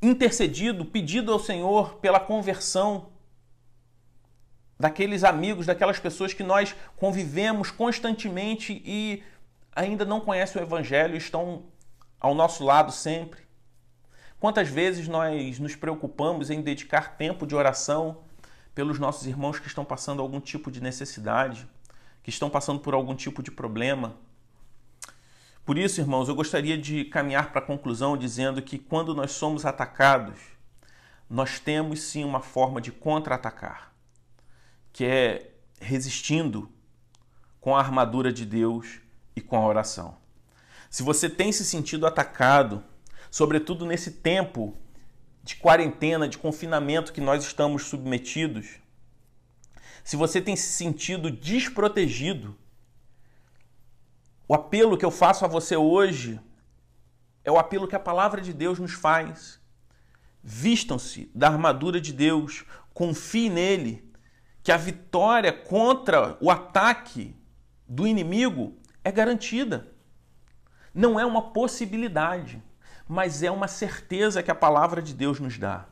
intercedido, 0.00 0.82
pedido 0.86 1.30
ao 1.30 1.38
Senhor 1.38 1.96
pela 1.96 2.18
conversão 2.18 3.10
daqueles 4.80 5.24
amigos, 5.24 5.66
daquelas 5.66 5.98
pessoas 5.98 6.32
que 6.32 6.42
nós 6.42 6.74
convivemos 6.96 7.70
constantemente 7.70 8.82
e 8.82 9.22
ainda 9.76 10.06
não 10.06 10.22
conhecem 10.22 10.60
o 10.60 10.64
Evangelho, 10.64 11.16
estão 11.16 11.64
ao 12.18 12.34
nosso 12.34 12.64
lado 12.64 12.90
sempre. 12.90 13.43
Quantas 14.44 14.68
vezes 14.68 15.08
nós 15.08 15.58
nos 15.58 15.74
preocupamos 15.74 16.50
em 16.50 16.60
dedicar 16.60 17.16
tempo 17.16 17.46
de 17.46 17.54
oração 17.54 18.18
pelos 18.74 18.98
nossos 18.98 19.26
irmãos 19.26 19.58
que 19.58 19.68
estão 19.68 19.86
passando 19.86 20.20
algum 20.20 20.38
tipo 20.38 20.70
de 20.70 20.82
necessidade, 20.82 21.66
que 22.22 22.28
estão 22.28 22.50
passando 22.50 22.78
por 22.78 22.92
algum 22.92 23.14
tipo 23.14 23.42
de 23.42 23.50
problema? 23.50 24.14
Por 25.64 25.78
isso, 25.78 25.98
irmãos, 25.98 26.28
eu 26.28 26.34
gostaria 26.34 26.76
de 26.76 27.06
caminhar 27.06 27.52
para 27.52 27.62
a 27.62 27.64
conclusão 27.64 28.18
dizendo 28.18 28.60
que 28.60 28.78
quando 28.78 29.14
nós 29.14 29.32
somos 29.32 29.64
atacados, 29.64 30.38
nós 31.26 31.58
temos 31.58 32.02
sim 32.02 32.22
uma 32.22 32.42
forma 32.42 32.82
de 32.82 32.92
contra-atacar, 32.92 33.94
que 34.92 35.06
é 35.06 35.52
resistindo 35.80 36.70
com 37.62 37.74
a 37.74 37.80
armadura 37.80 38.30
de 38.30 38.44
Deus 38.44 39.00
e 39.34 39.40
com 39.40 39.56
a 39.56 39.66
oração. 39.66 40.18
Se 40.90 41.02
você 41.02 41.30
tem 41.30 41.50
se 41.50 41.64
sentido 41.64 42.06
atacado, 42.06 42.84
sobretudo 43.34 43.84
nesse 43.84 44.12
tempo 44.12 44.76
de 45.42 45.56
quarentena, 45.56 46.28
de 46.28 46.38
confinamento 46.38 47.12
que 47.12 47.20
nós 47.20 47.42
estamos 47.42 47.82
submetidos, 47.86 48.78
se 50.04 50.14
você 50.14 50.40
tem 50.40 50.54
se 50.54 50.68
sentido 50.68 51.32
desprotegido, 51.32 52.56
o 54.46 54.54
apelo 54.54 54.96
que 54.96 55.04
eu 55.04 55.10
faço 55.10 55.44
a 55.44 55.48
você 55.48 55.76
hoje 55.76 56.40
é 57.42 57.50
o 57.50 57.58
apelo 57.58 57.88
que 57.88 57.96
a 57.96 57.98
palavra 57.98 58.40
de 58.40 58.52
Deus 58.52 58.78
nos 58.78 58.92
faz. 58.92 59.60
Vistam-se 60.40 61.28
da 61.34 61.48
armadura 61.48 62.00
de 62.00 62.12
Deus, 62.12 62.64
confie 62.92 63.50
nele, 63.50 64.12
que 64.62 64.70
a 64.70 64.76
vitória 64.76 65.52
contra 65.52 66.38
o 66.40 66.52
ataque 66.52 67.36
do 67.88 68.06
inimigo 68.06 68.78
é 69.02 69.10
garantida. 69.10 69.92
Não 70.94 71.18
é 71.18 71.26
uma 71.26 71.50
possibilidade, 71.50 72.62
mas 73.08 73.42
é 73.42 73.50
uma 73.50 73.68
certeza 73.68 74.42
que 74.42 74.50
a 74.50 74.54
palavra 74.54 75.02
de 75.02 75.12
Deus 75.14 75.38
nos 75.38 75.58
dá. 75.58 75.86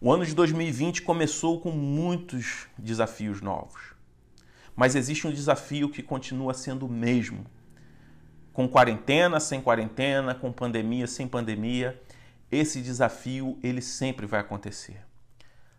O 0.00 0.12
ano 0.12 0.24
de 0.24 0.34
2020 0.34 1.02
começou 1.02 1.60
com 1.60 1.70
muitos 1.70 2.66
desafios 2.78 3.40
novos. 3.40 3.94
Mas 4.74 4.94
existe 4.94 5.26
um 5.26 5.32
desafio 5.32 5.88
que 5.88 6.02
continua 6.02 6.52
sendo 6.52 6.86
o 6.86 6.88
mesmo. 6.88 7.46
Com 8.52 8.68
quarentena, 8.68 9.40
sem 9.40 9.60
quarentena, 9.60 10.34
com 10.34 10.52
pandemia, 10.52 11.06
sem 11.06 11.26
pandemia, 11.26 12.00
esse 12.50 12.80
desafio 12.80 13.58
ele 13.62 13.80
sempre 13.80 14.26
vai 14.26 14.40
acontecer. 14.40 15.02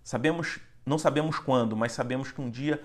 Sabemos, 0.04 0.60
não 0.86 0.98
sabemos 0.98 1.38
quando, 1.38 1.78
mas 1.78 1.92
sabemos 1.92 2.32
que 2.32 2.42
um 2.42 2.50
dia 2.50 2.82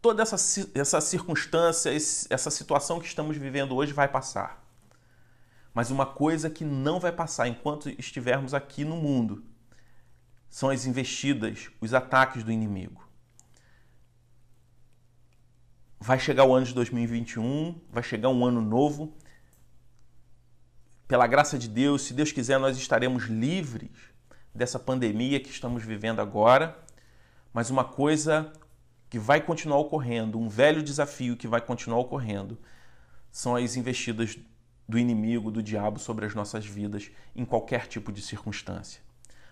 toda 0.00 0.22
essa, 0.22 0.36
essa 0.74 1.00
circunstância, 1.00 1.90
essa 1.90 2.50
situação 2.50 3.00
que 3.00 3.06
estamos 3.06 3.36
vivendo 3.36 3.74
hoje 3.74 3.92
vai 3.92 4.08
passar. 4.08 4.67
Mas 5.78 5.92
uma 5.92 6.04
coisa 6.06 6.50
que 6.50 6.64
não 6.64 6.98
vai 6.98 7.12
passar 7.12 7.46
enquanto 7.46 7.88
estivermos 7.88 8.52
aqui 8.52 8.84
no 8.84 8.96
mundo 8.96 9.44
são 10.50 10.70
as 10.70 10.86
investidas, 10.86 11.70
os 11.80 11.94
ataques 11.94 12.42
do 12.42 12.50
inimigo. 12.50 13.00
Vai 16.00 16.18
chegar 16.18 16.44
o 16.44 16.52
ano 16.52 16.66
de 16.66 16.74
2021, 16.74 17.80
vai 17.92 18.02
chegar 18.02 18.28
um 18.28 18.44
ano 18.44 18.60
novo. 18.60 19.16
Pela 21.06 21.28
graça 21.28 21.56
de 21.56 21.68
Deus, 21.68 22.02
se 22.02 22.12
Deus 22.12 22.32
quiser, 22.32 22.58
nós 22.58 22.76
estaremos 22.76 23.26
livres 23.26 23.92
dessa 24.52 24.80
pandemia 24.80 25.38
que 25.38 25.48
estamos 25.48 25.84
vivendo 25.84 26.18
agora. 26.18 26.76
Mas 27.54 27.70
uma 27.70 27.84
coisa 27.84 28.52
que 29.08 29.16
vai 29.16 29.40
continuar 29.40 29.78
ocorrendo, 29.78 30.40
um 30.40 30.48
velho 30.48 30.82
desafio 30.82 31.36
que 31.36 31.46
vai 31.46 31.60
continuar 31.60 32.00
ocorrendo, 32.00 32.58
são 33.30 33.54
as 33.54 33.76
investidas 33.76 34.36
do 34.88 34.98
inimigo, 34.98 35.50
do 35.50 35.62
diabo 35.62 35.98
sobre 35.98 36.24
as 36.24 36.34
nossas 36.34 36.64
vidas 36.64 37.10
em 37.36 37.44
qualquer 37.44 37.86
tipo 37.86 38.10
de 38.10 38.22
circunstância. 38.22 39.02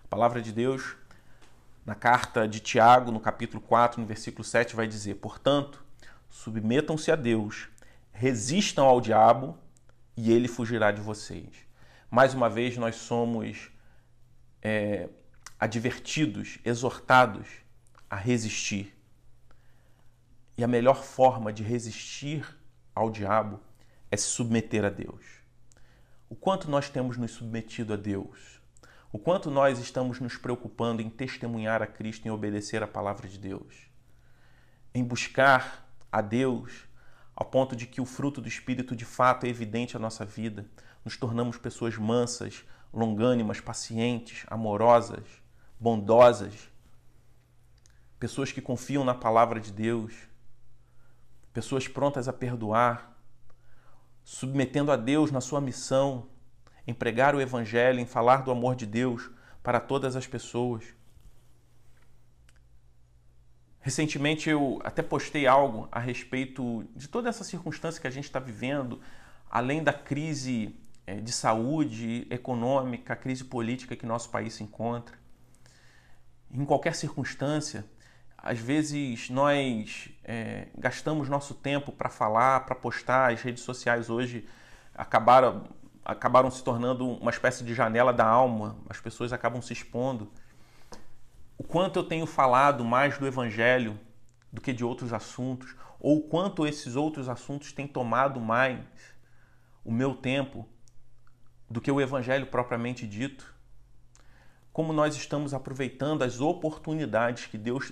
A 0.03 0.07
palavra 0.07 0.41
de 0.41 0.51
Deus, 0.51 0.95
na 1.85 1.93
carta 1.93 2.47
de 2.47 2.59
Tiago, 2.59 3.11
no 3.11 3.19
capítulo 3.19 3.61
4, 3.61 4.01
no 4.01 4.07
versículo 4.07 4.43
7, 4.43 4.75
vai 4.75 4.87
dizer: 4.87 5.15
Portanto, 5.15 5.85
submetam-se 6.29 7.11
a 7.11 7.15
Deus, 7.15 7.69
resistam 8.11 8.85
ao 8.85 8.99
diabo 8.99 9.57
e 10.15 10.31
ele 10.31 10.47
fugirá 10.47 10.91
de 10.91 11.01
vocês. 11.01 11.49
Mais 12.09 12.33
uma 12.33 12.49
vez, 12.49 12.75
nós 12.77 12.95
somos 12.95 13.69
é, 14.61 15.07
advertidos, 15.59 16.57
exortados 16.65 17.47
a 18.09 18.15
resistir. 18.15 18.97
E 20.57 20.63
a 20.63 20.67
melhor 20.67 21.03
forma 21.03 21.53
de 21.53 21.61
resistir 21.61 22.57
ao 22.95 23.11
diabo 23.11 23.59
é 24.09 24.17
se 24.17 24.27
submeter 24.27 24.85
a 24.85 24.89
Deus. 24.89 25.23
O 26.29 26.35
quanto 26.35 26.69
nós 26.69 26.89
temos 26.89 27.17
nos 27.17 27.31
submetido 27.31 27.93
a 27.93 27.95
Deus? 27.95 28.61
O 29.11 29.17
quanto 29.17 29.49
nós 29.49 29.79
estamos 29.79 30.19
nos 30.19 30.37
preocupando 30.37 31.01
em 31.01 31.09
testemunhar 31.09 31.81
a 31.81 31.87
Cristo, 31.87 32.27
em 32.27 32.31
obedecer 32.31 32.83
a 32.83 32.87
palavra 32.87 33.27
de 33.27 33.37
Deus? 33.37 33.89
Em 34.93 35.03
buscar 35.03 35.89
a 36.11 36.21
Deus 36.21 36.87
ao 37.35 37.45
ponto 37.45 37.75
de 37.75 37.85
que 37.85 38.01
o 38.01 38.05
fruto 38.05 38.41
do 38.41 38.47
Espírito 38.47 38.95
de 38.95 39.05
fato 39.05 39.45
é 39.45 39.49
evidente 39.49 39.95
à 39.95 39.99
nossa 39.99 40.25
vida. 40.25 40.65
Nos 41.05 41.15
tornamos 41.15 41.57
pessoas 41.57 41.95
mansas, 41.95 42.65
longânimas, 42.91 43.61
pacientes, 43.61 44.43
amorosas, 44.47 45.23
bondosas, 45.79 46.69
pessoas 48.19 48.51
que 48.51 48.61
confiam 48.61 49.03
na 49.03 49.13
palavra 49.13 49.59
de 49.59 49.71
Deus, 49.71 50.13
pessoas 51.53 51.87
prontas 51.87 52.27
a 52.27 52.33
perdoar, 52.33 53.16
submetendo 54.27 54.91
a 54.91 54.97
Deus 54.97 55.31
na 55.31 55.39
sua 55.39 55.61
missão, 55.61 56.27
em 56.85 56.93
pregar 56.93 57.33
o 57.33 57.39
Evangelho, 57.39 57.97
em 57.97 58.05
falar 58.05 58.43
do 58.43 58.51
amor 58.51 58.75
de 58.75 58.85
Deus 58.85 59.31
para 59.63 59.79
todas 59.79 60.17
as 60.17 60.27
pessoas. 60.27 60.83
Recentemente 63.79 64.49
eu 64.49 64.81
até 64.83 65.01
postei 65.01 65.47
algo 65.47 65.87
a 65.89 65.97
respeito 65.97 66.85
de 66.93 67.07
toda 67.07 67.29
essa 67.29 67.45
circunstância 67.45 68.01
que 68.01 68.07
a 68.07 68.11
gente 68.11 68.25
está 68.25 68.37
vivendo, 68.37 68.99
além 69.49 69.81
da 69.81 69.93
crise 69.93 70.77
é, 71.05 71.21
de 71.21 71.31
saúde 71.31 72.27
econômica, 72.29 73.13
a 73.13 73.15
crise 73.15 73.45
política 73.45 73.95
que 73.95 74.05
nosso 74.05 74.29
país 74.29 74.55
se 74.55 74.61
encontra. 74.61 75.17
Em 76.51 76.65
qualquer 76.65 76.95
circunstância, 76.95 77.85
às 78.37 78.59
vezes 78.59 79.29
nós 79.29 80.09
é, 80.23 80.67
gastamos 80.77 81.27
nosso 81.27 81.53
tempo 81.53 81.91
para 81.91 82.09
falar, 82.09 82.61
para 82.65 82.75
postar. 82.75 83.33
As 83.33 83.41
redes 83.41 83.63
sociais 83.63 84.09
hoje 84.09 84.47
acabaram, 84.93 85.67
acabaram 86.05 86.51
se 86.51 86.63
tornando 86.63 87.09
uma 87.09 87.31
espécie 87.31 87.63
de 87.63 87.73
janela 87.73 88.13
da 88.13 88.25
alma, 88.25 88.77
as 88.89 88.99
pessoas 88.99 89.33
acabam 89.33 89.61
se 89.61 89.73
expondo 89.73 90.31
o 91.57 91.63
quanto 91.63 91.97
eu 91.97 92.03
tenho 92.03 92.27
falado 92.27 92.85
mais 92.85 93.17
do 93.17 93.25
Evangelho 93.25 93.99
do 94.53 94.61
que 94.61 94.71
de 94.71 94.85
outros 94.85 95.11
assuntos, 95.11 95.75
ou 95.99 96.19
o 96.19 96.29
quanto 96.29 96.67
esses 96.67 96.95
outros 96.95 97.27
assuntos 97.27 97.73
têm 97.73 97.87
tomado 97.87 98.39
mais 98.39 98.79
o 99.83 99.91
meu 99.91 100.13
tempo 100.15 100.67
do 101.69 101.81
que 101.81 101.91
o 101.91 101.99
Evangelho 101.99 102.45
propriamente 102.45 103.07
dito. 103.07 103.55
Como 104.77 104.93
nós 104.93 105.15
estamos 105.15 105.55
aproveitando 105.55 106.21
as 106.21 106.39
oportunidades 106.39 107.47
que 107.47 107.57
Deus 107.57 107.91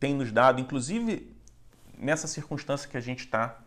tem 0.00 0.12
nos 0.12 0.32
dado, 0.32 0.60
inclusive 0.60 1.32
nessa 1.96 2.26
circunstância 2.26 2.90
que 2.90 2.96
a 2.96 3.00
gente 3.00 3.20
está, 3.20 3.60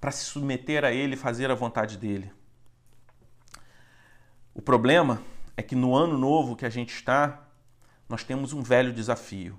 para 0.00 0.10
se 0.10 0.24
submeter 0.24 0.86
a 0.86 0.90
Ele 0.90 1.12
e 1.12 1.18
fazer 1.18 1.50
a 1.50 1.54
vontade 1.54 1.98
dele. 1.98 2.32
O 4.54 4.62
problema 4.62 5.20
é 5.54 5.62
que 5.62 5.76
no 5.76 5.94
ano 5.94 6.16
novo 6.16 6.56
que 6.56 6.64
a 6.64 6.70
gente 6.70 6.94
está, 6.94 7.46
nós 8.08 8.24
temos 8.24 8.54
um 8.54 8.62
velho 8.62 8.90
desafio. 8.90 9.58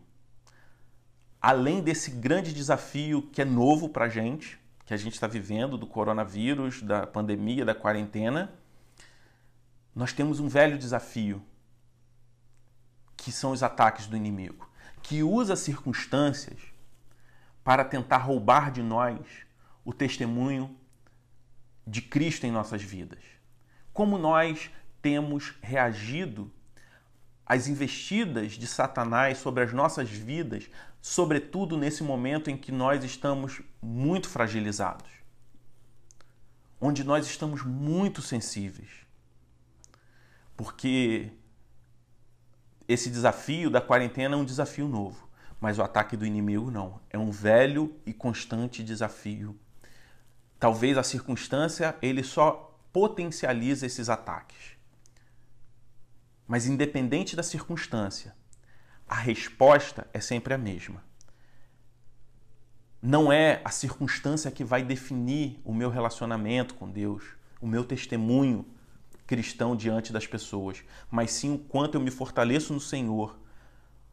Além 1.39 1.83
desse 1.83 2.09
grande 2.09 2.51
desafio 2.51 3.21
que 3.31 3.43
é 3.43 3.45
novo 3.45 3.89
para 3.89 4.05
a 4.05 4.09
gente, 4.09 4.59
que 4.87 4.93
a 4.95 4.97
gente 4.97 5.13
está 5.13 5.27
vivendo, 5.27 5.77
do 5.77 5.85
coronavírus, 5.85 6.81
da 6.81 7.05
pandemia, 7.05 7.63
da 7.63 7.75
quarentena, 7.75 8.51
nós 9.95 10.13
temos 10.13 10.39
um 10.39 10.47
velho 10.47 10.77
desafio, 10.77 11.43
que 13.17 13.31
são 13.31 13.51
os 13.51 13.63
ataques 13.63 14.07
do 14.07 14.15
inimigo, 14.15 14.69
que 15.01 15.23
usa 15.23 15.55
circunstâncias 15.55 16.59
para 17.63 17.83
tentar 17.83 18.17
roubar 18.17 18.71
de 18.71 18.81
nós 18.81 19.19
o 19.83 19.93
testemunho 19.93 20.75
de 21.85 22.01
Cristo 22.01 22.45
em 22.45 22.51
nossas 22.51 22.81
vidas. 22.81 23.23
Como 23.91 24.17
nós 24.17 24.69
temos 25.01 25.55
reagido 25.61 26.51
às 27.45 27.67
investidas 27.67 28.51
de 28.53 28.67
Satanás 28.67 29.39
sobre 29.39 29.63
as 29.63 29.73
nossas 29.73 30.09
vidas, 30.09 30.69
sobretudo 31.01 31.77
nesse 31.77 32.03
momento 32.03 32.49
em 32.49 32.57
que 32.57 32.71
nós 32.71 33.03
estamos 33.03 33.61
muito 33.81 34.29
fragilizados, 34.29 35.09
onde 36.79 37.03
nós 37.03 37.25
estamos 37.25 37.63
muito 37.63 38.21
sensíveis. 38.21 38.89
Porque 40.59 41.31
esse 42.85 43.09
desafio 43.09 43.69
da 43.69 43.79
quarentena 43.79 44.35
é 44.35 44.37
um 44.37 44.43
desafio 44.43 44.89
novo, 44.89 45.29
mas 45.57 45.79
o 45.79 45.81
ataque 45.81 46.17
do 46.17 46.25
inimigo 46.25 46.69
não. 46.69 46.99
É 47.09 47.17
um 47.17 47.31
velho 47.31 47.95
e 48.05 48.11
constante 48.11 48.83
desafio. 48.83 49.57
Talvez 50.59 50.97
a 50.97 51.03
circunstância 51.03 51.95
ele 52.01 52.23
só 52.23 52.77
potencializa 52.91 53.85
esses 53.85 54.09
ataques. 54.09 54.75
Mas 56.45 56.65
independente 56.65 57.37
da 57.37 57.43
circunstância, 57.43 58.35
a 59.07 59.15
resposta 59.15 60.09
é 60.11 60.19
sempre 60.19 60.53
a 60.53 60.57
mesma. 60.57 61.01
Não 63.01 63.31
é 63.31 63.61
a 63.63 63.69
circunstância 63.69 64.51
que 64.51 64.65
vai 64.65 64.83
definir 64.83 65.61
o 65.63 65.73
meu 65.73 65.89
relacionamento 65.89 66.73
com 66.73 66.91
Deus, 66.91 67.23
o 67.61 67.65
meu 67.65 67.85
testemunho 67.85 68.65
cristão 69.29 69.75
diante 69.75 70.11
das 70.11 70.25
pessoas, 70.25 70.83
mas 71.11 71.29
sim 71.29 71.53
o 71.53 71.59
quanto 71.59 71.93
eu 71.93 72.01
me 72.01 72.09
fortaleço 72.09 72.73
no 72.73 72.79
Senhor 72.79 73.39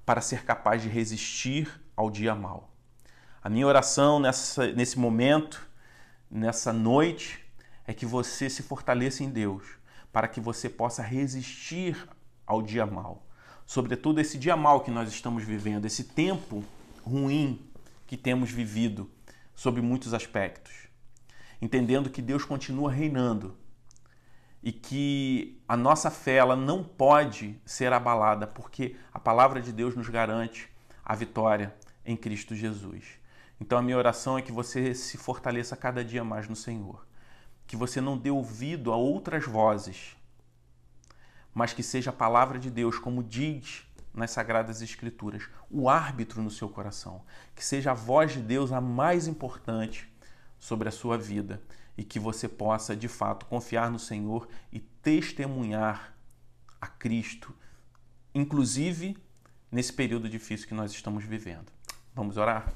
para 0.05 0.21
ser 0.21 0.45
capaz 0.45 0.83
de 0.83 0.91
resistir 0.91 1.71
ao 1.97 2.11
dia 2.11 2.35
mal. 2.35 2.71
A 3.43 3.49
minha 3.49 3.67
oração 3.67 4.21
nessa, 4.21 4.71
nesse 4.73 4.99
momento, 4.99 5.67
nessa 6.31 6.71
noite, 6.71 7.43
é 7.87 7.95
que 7.95 8.05
você 8.05 8.51
se 8.51 8.63
fortaleça 8.63 9.25
em 9.25 9.31
Deus, 9.31 9.65
para 10.13 10.29
que 10.29 10.39
você 10.39 10.69
possa 10.69 11.03
resistir 11.03 11.97
ao 12.47 12.61
dia 12.61 12.85
mal. 12.85 13.27
Sobretudo 13.65 14.21
esse 14.21 14.37
dia 14.37 14.55
mal 14.55 14.83
que 14.83 14.91
nós 14.91 15.09
estamos 15.09 15.43
vivendo, 15.45 15.87
esse 15.87 16.05
tempo 16.05 16.63
ruim 17.03 17.67
que 18.07 18.19
temos 18.19 18.51
vivido, 18.51 19.11
sob 19.55 19.81
muitos 19.81 20.13
aspectos. 20.13 20.75
Entendendo 21.63 22.11
que 22.11 22.21
Deus 22.21 22.45
continua 22.45 22.93
reinando 22.93 23.57
e 24.63 24.73
que 24.73 25.61
a 25.69 25.77
nossa 25.77 26.11
fé 26.11 26.37
ela 26.37 26.57
não 26.57 26.83
pode 26.83 27.61
ser 27.65 27.93
abalada, 27.93 28.47
porque 28.47 28.97
a 29.13 29.19
palavra 29.19 29.61
de 29.61 29.73
Deus 29.73 29.95
nos 29.95 30.09
garante 30.09 30.69
a 31.05 31.15
vitória 31.15 31.75
em 32.05 32.17
Cristo 32.17 32.55
Jesus. 32.55 33.05
Então 33.61 33.79
a 33.79 33.83
minha 33.83 33.97
oração 33.97 34.37
é 34.37 34.43
que 34.43 34.53
você 34.53 34.95
se 34.95 35.17
fortaleça 35.17 35.77
cada 35.77 36.05
dia 36.05 36.25
mais 36.25 36.49
no 36.49 36.57
Senhor, 36.57 37.07
que 37.67 37.77
você 37.77 38.01
não 38.01 38.19
dê 38.19 38.31
ouvido 38.31 38.93
a 38.93 38.97
outras 38.97 39.45
vozes, 39.45 40.17
mas 41.55 41.73
que 41.73 41.83
seja 41.83 42.11
a 42.11 42.13
palavra 42.13 42.59
de 42.59 42.71
Deus, 42.71 42.99
como 42.99 43.23
diz 43.23 43.87
nas 44.13 44.31
Sagradas 44.31 44.83
Escrituras, 44.83 45.49
o 45.71 45.89
árbitro 45.89 46.43
no 46.43 46.51
seu 46.51 46.69
coração, 46.69 47.23
que 47.55 47.65
seja 47.65 47.93
a 47.93 47.95
voz 47.95 48.33
de 48.33 48.41
Deus 48.41 48.73
a 48.73 48.81
mais 48.81 49.27
importante 49.27 50.11
sobre 50.59 50.89
a 50.89 50.93
sua 50.93 51.17
vida 51.17 51.61
e 51.97 52.05
que 52.05 52.19
você 52.19 52.49
possa 52.49 52.95
de 52.95 53.09
fato 53.09 53.47
confiar 53.47 53.91
no 53.91 53.99
Senhor 53.99 54.49
e 54.73 54.81
testemunhar 54.81 56.15
a 56.81 56.87
Cristo, 56.87 57.55
inclusive 58.35 59.17
nesse 59.71 59.93
período 59.93 60.29
difícil 60.29 60.69
que 60.69 60.75
nós 60.75 60.93
estamos 60.93 61.25
vivendo. 61.25 61.73
Vamos 62.15 62.37
orar? 62.37 62.73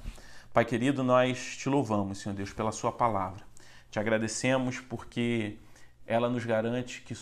Pai 0.52 0.64
querido, 0.64 1.02
nós 1.02 1.56
te 1.56 1.68
louvamos, 1.68 2.18
Senhor 2.18 2.34
Deus, 2.34 2.52
pela 2.52 2.72
Sua 2.72 2.90
palavra. 2.90 3.44
Te 3.90 3.98
agradecemos 3.98 4.80
porque 4.80 5.58
ela 6.06 6.28
nos 6.28 6.44
garante 6.44 7.02
que 7.02 7.14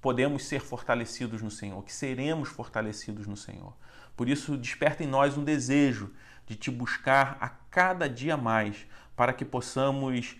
podemos 0.00 0.44
ser 0.44 0.60
fortalecidos 0.60 1.42
no 1.42 1.50
Senhor, 1.50 1.82
que 1.84 1.92
seremos 1.92 2.48
fortalecidos 2.48 3.26
no 3.26 3.36
Senhor. 3.36 3.74
Por 4.16 4.28
isso, 4.28 4.56
desperta 4.56 5.02
em 5.02 5.06
nós 5.06 5.36
um 5.36 5.44
desejo 5.44 6.12
de 6.46 6.56
te 6.56 6.70
buscar 6.70 7.36
a 7.40 7.48
cada 7.48 8.08
dia 8.08 8.36
mais, 8.36 8.86
para 9.16 9.32
que 9.32 9.44
possamos 9.44 10.36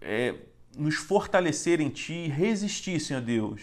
é, 0.00 0.34
nos 0.76 0.96
fortalecer 0.96 1.80
em 1.80 1.88
Ti 1.88 2.12
e 2.12 2.28
resistir, 2.28 3.00
Senhor 3.00 3.22
Deus, 3.22 3.62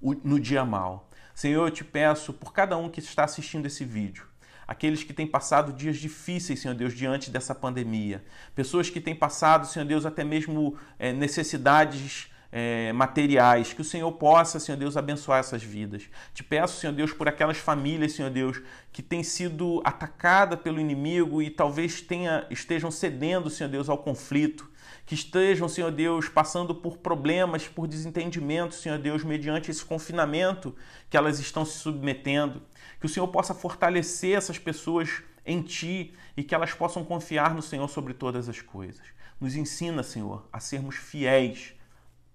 no 0.00 0.40
dia 0.40 0.64
mal. 0.64 1.10
Senhor, 1.34 1.66
eu 1.66 1.70
te 1.70 1.84
peço 1.84 2.32
por 2.32 2.52
cada 2.52 2.76
um 2.76 2.88
que 2.88 3.00
está 3.00 3.24
assistindo 3.24 3.66
esse 3.66 3.84
vídeo, 3.84 4.26
aqueles 4.66 5.02
que 5.02 5.12
têm 5.12 5.26
passado 5.26 5.72
dias 5.72 5.96
difíceis, 5.96 6.60
Senhor 6.60 6.74
Deus, 6.74 6.94
diante 6.94 7.30
dessa 7.30 7.54
pandemia, 7.54 8.24
pessoas 8.54 8.90
que 8.90 9.00
têm 9.00 9.14
passado, 9.14 9.66
Senhor 9.66 9.86
Deus, 9.86 10.04
até 10.04 10.24
mesmo 10.24 10.76
é, 10.98 11.12
necessidades 11.12 12.30
é, 12.50 12.92
materiais, 12.92 13.72
que 13.72 13.80
o 13.80 13.84
Senhor 13.84 14.12
possa, 14.12 14.60
Senhor 14.60 14.76
Deus, 14.76 14.96
abençoar 14.96 15.40
essas 15.40 15.62
vidas. 15.62 16.10
Te 16.34 16.44
peço, 16.44 16.78
Senhor 16.78 16.92
Deus, 16.92 17.12
por 17.12 17.26
aquelas 17.26 17.56
famílias, 17.56 18.12
Senhor 18.12 18.30
Deus, 18.30 18.60
que 18.92 19.02
têm 19.02 19.22
sido 19.22 19.80
atacadas 19.84 20.60
pelo 20.60 20.78
inimigo 20.78 21.40
e 21.40 21.48
talvez 21.48 22.02
tenha, 22.02 22.46
estejam 22.50 22.90
cedendo, 22.90 23.48
Senhor 23.48 23.70
Deus, 23.70 23.88
ao 23.88 23.96
conflito 23.96 24.70
que 25.04 25.14
estejam, 25.14 25.68
Senhor 25.68 25.90
Deus, 25.90 26.28
passando 26.28 26.74
por 26.74 26.98
problemas, 26.98 27.66
por 27.66 27.86
desentendimento, 27.86 28.74
Senhor 28.74 28.98
Deus, 28.98 29.24
mediante 29.24 29.70
esse 29.70 29.84
confinamento 29.84 30.74
que 31.10 31.16
elas 31.16 31.38
estão 31.38 31.64
se 31.64 31.78
submetendo. 31.78 32.62
Que 33.00 33.06
o 33.06 33.08
Senhor 33.08 33.26
possa 33.28 33.52
fortalecer 33.52 34.36
essas 34.36 34.58
pessoas 34.58 35.22
em 35.44 35.60
Ti 35.60 36.14
e 36.36 36.44
que 36.44 36.54
elas 36.54 36.72
possam 36.72 37.04
confiar 37.04 37.54
no 37.54 37.62
Senhor 37.62 37.88
sobre 37.88 38.14
todas 38.14 38.48
as 38.48 38.60
coisas. 38.60 39.04
Nos 39.40 39.56
ensina, 39.56 40.02
Senhor, 40.02 40.48
a 40.52 40.60
sermos 40.60 40.94
fiéis 40.94 41.74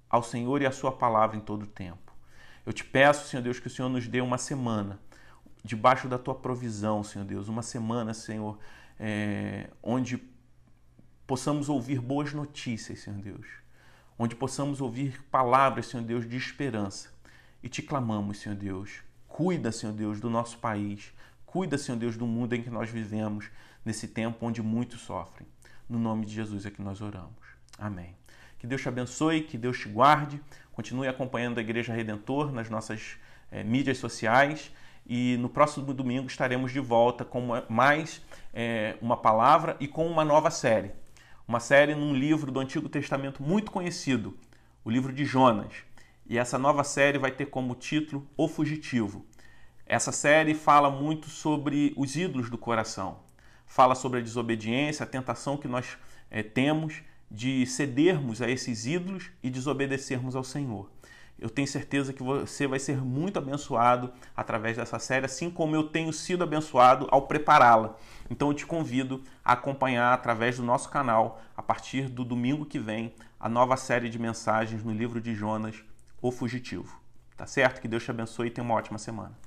ao 0.10 0.22
Senhor 0.22 0.62
e 0.62 0.66
à 0.66 0.72
Sua 0.72 0.92
palavra 0.92 1.38
em 1.38 1.42
todo 1.42 1.64
o 1.64 1.68
tempo. 1.68 2.14
Eu 2.66 2.74
te 2.74 2.84
peço, 2.84 3.30
Senhor 3.30 3.42
Deus, 3.42 3.60
que 3.60 3.68
o 3.68 3.70
Senhor 3.70 3.88
nos 3.88 4.08
dê 4.10 4.20
uma 4.20 4.38
semana 4.38 5.00
debaixo 5.64 6.08
da 6.10 6.18
Tua 6.18 6.36
provisão, 6.36 7.02
Senhor 7.02 7.24
Deus, 7.24 7.48
uma 7.48 7.62
semana, 7.62 8.14
Senhor, 8.14 8.60
é, 9.00 9.70
onde 9.82 10.18
possamos 11.28 11.68
ouvir 11.68 12.00
boas 12.00 12.34
notícias, 12.34 13.02
Senhor 13.02 13.20
Deus, 13.20 13.46
onde 14.18 14.34
possamos 14.34 14.80
ouvir 14.80 15.22
palavras, 15.24 15.88
Senhor 15.88 16.04
Deus, 16.06 16.28
de 16.28 16.38
esperança. 16.38 17.10
E 17.62 17.68
te 17.68 17.82
clamamos, 17.82 18.40
Senhor 18.40 18.56
Deus, 18.56 19.02
cuida, 19.28 19.72
Senhor 19.72 19.94
Deus, 19.94 20.22
do 20.22 20.30
nosso 20.30 20.58
país, 20.58 21.14
cuida, 21.46 21.78
Senhor 21.78 21.98
Deus, 21.98 22.16
do 22.16 22.26
mundo 22.26 22.54
em 22.54 22.64
que 22.64 22.70
nós 22.70 22.90
vivemos, 22.90 23.50
nesse 23.84 24.08
tempo 24.08 24.46
onde 24.46 24.62
muitos 24.62 25.02
sofrem. 25.02 25.48
No 25.90 26.00
nome 26.00 26.26
de 26.26 26.34
Jesus 26.34 26.66
é 26.66 26.72
que 26.72 26.82
nós 26.82 27.02
oramos. 27.02 27.46
Amém. 27.78 28.16
Que 28.58 28.66
Deus 28.66 28.82
te 28.82 28.88
abençoe, 28.88 29.42
que 29.42 29.58
Deus 29.58 29.78
te 29.80 29.90
guarde. 29.90 30.42
Continue 30.72 31.08
acompanhando 31.08 31.58
a 31.58 31.62
Igreja 31.62 31.94
Redentor 31.94 32.52
nas 32.52 32.70
nossas 32.70 33.18
é, 33.52 33.64
mídias 33.64 33.98
sociais. 33.98 34.72
E 35.06 35.38
no 35.38 35.50
próximo 35.50 35.94
domingo 35.94 36.28
estaremos 36.28 36.72
de 36.72 36.80
volta 36.80 37.24
com 37.24 37.48
mais 37.70 38.22
é, 38.54 38.98
uma 39.02 39.18
palavra 39.18 39.78
e 39.80 39.88
com 39.88 40.06
uma 40.08 40.26
nova 40.26 40.50
série. 40.50 40.92
Uma 41.48 41.62
série 41.62 41.96
num 41.96 42.14
livro 42.14 42.52
do 42.52 42.60
Antigo 42.60 42.90
Testamento 42.90 43.42
muito 43.42 43.72
conhecido, 43.72 44.38
o 44.84 44.90
livro 44.90 45.14
de 45.14 45.24
Jonas. 45.24 45.72
E 46.26 46.38
essa 46.38 46.58
nova 46.58 46.84
série 46.84 47.18
vai 47.18 47.32
ter 47.32 47.46
como 47.46 47.74
título 47.74 48.28
O 48.36 48.50
Fugitivo. 48.50 49.26
Essa 49.86 50.12
série 50.12 50.54
fala 50.54 50.90
muito 50.92 51.30
sobre 51.30 51.94
os 51.96 52.18
ídolos 52.18 52.50
do 52.50 52.58
coração. 52.58 53.20
Fala 53.66 53.96
sobre 53.96 54.20
a 54.20 54.22
desobediência, 54.22 55.06
a 55.06 55.08
tentação 55.08 55.56
que 55.56 55.70
nós 55.70 55.98
é, 56.30 56.44
temos 56.44 57.02
de 57.32 57.66
cedermos 57.66 58.42
a 58.42 58.50
esses 58.50 58.86
ídolos 58.86 59.32
e 59.42 59.50
desobedecermos 59.50 60.36
ao 60.36 60.44
Senhor. 60.44 60.92
Eu 61.40 61.50
tenho 61.50 61.68
certeza 61.68 62.12
que 62.12 62.24
você 62.24 62.66
vai 62.66 62.80
ser 62.80 62.98
muito 62.98 63.38
abençoado 63.38 64.12
através 64.36 64.78
dessa 64.78 64.98
série, 64.98 65.26
assim 65.26 65.52
como 65.52 65.76
eu 65.76 65.84
tenho 65.84 66.12
sido 66.12 66.44
abençoado 66.44 67.08
ao 67.12 67.24
prepará-la. 67.28 67.96
Então 68.30 68.48
eu 68.48 68.54
te 68.54 68.66
convido 68.66 69.24
a 69.46 69.54
acompanhar 69.54 70.14
através 70.14 70.58
do 70.58 70.64
nosso 70.64 70.90
canal, 70.90 71.40
a 71.56 71.62
partir 71.62 72.10
do 72.10 72.26
domingo 72.26 72.66
que 72.66 72.80
vem, 72.80 73.14
a 73.40 73.48
nova 73.48 73.78
série 73.78 74.10
de 74.10 74.18
mensagens 74.18 74.84
no 74.84 74.92
livro 74.92 75.22
de 75.22 75.36
Jonas, 75.36 75.84
O 76.22 76.32
Fugitivo. 76.32 77.00
Tá 77.36 77.46
certo? 77.46 77.82
Que 77.82 77.88
Deus 77.88 78.04
te 78.04 78.10
abençoe 78.10 78.48
e 78.48 78.52
tenha 78.52 78.66
uma 78.66 78.74
ótima 78.74 78.98
semana. 78.98 79.38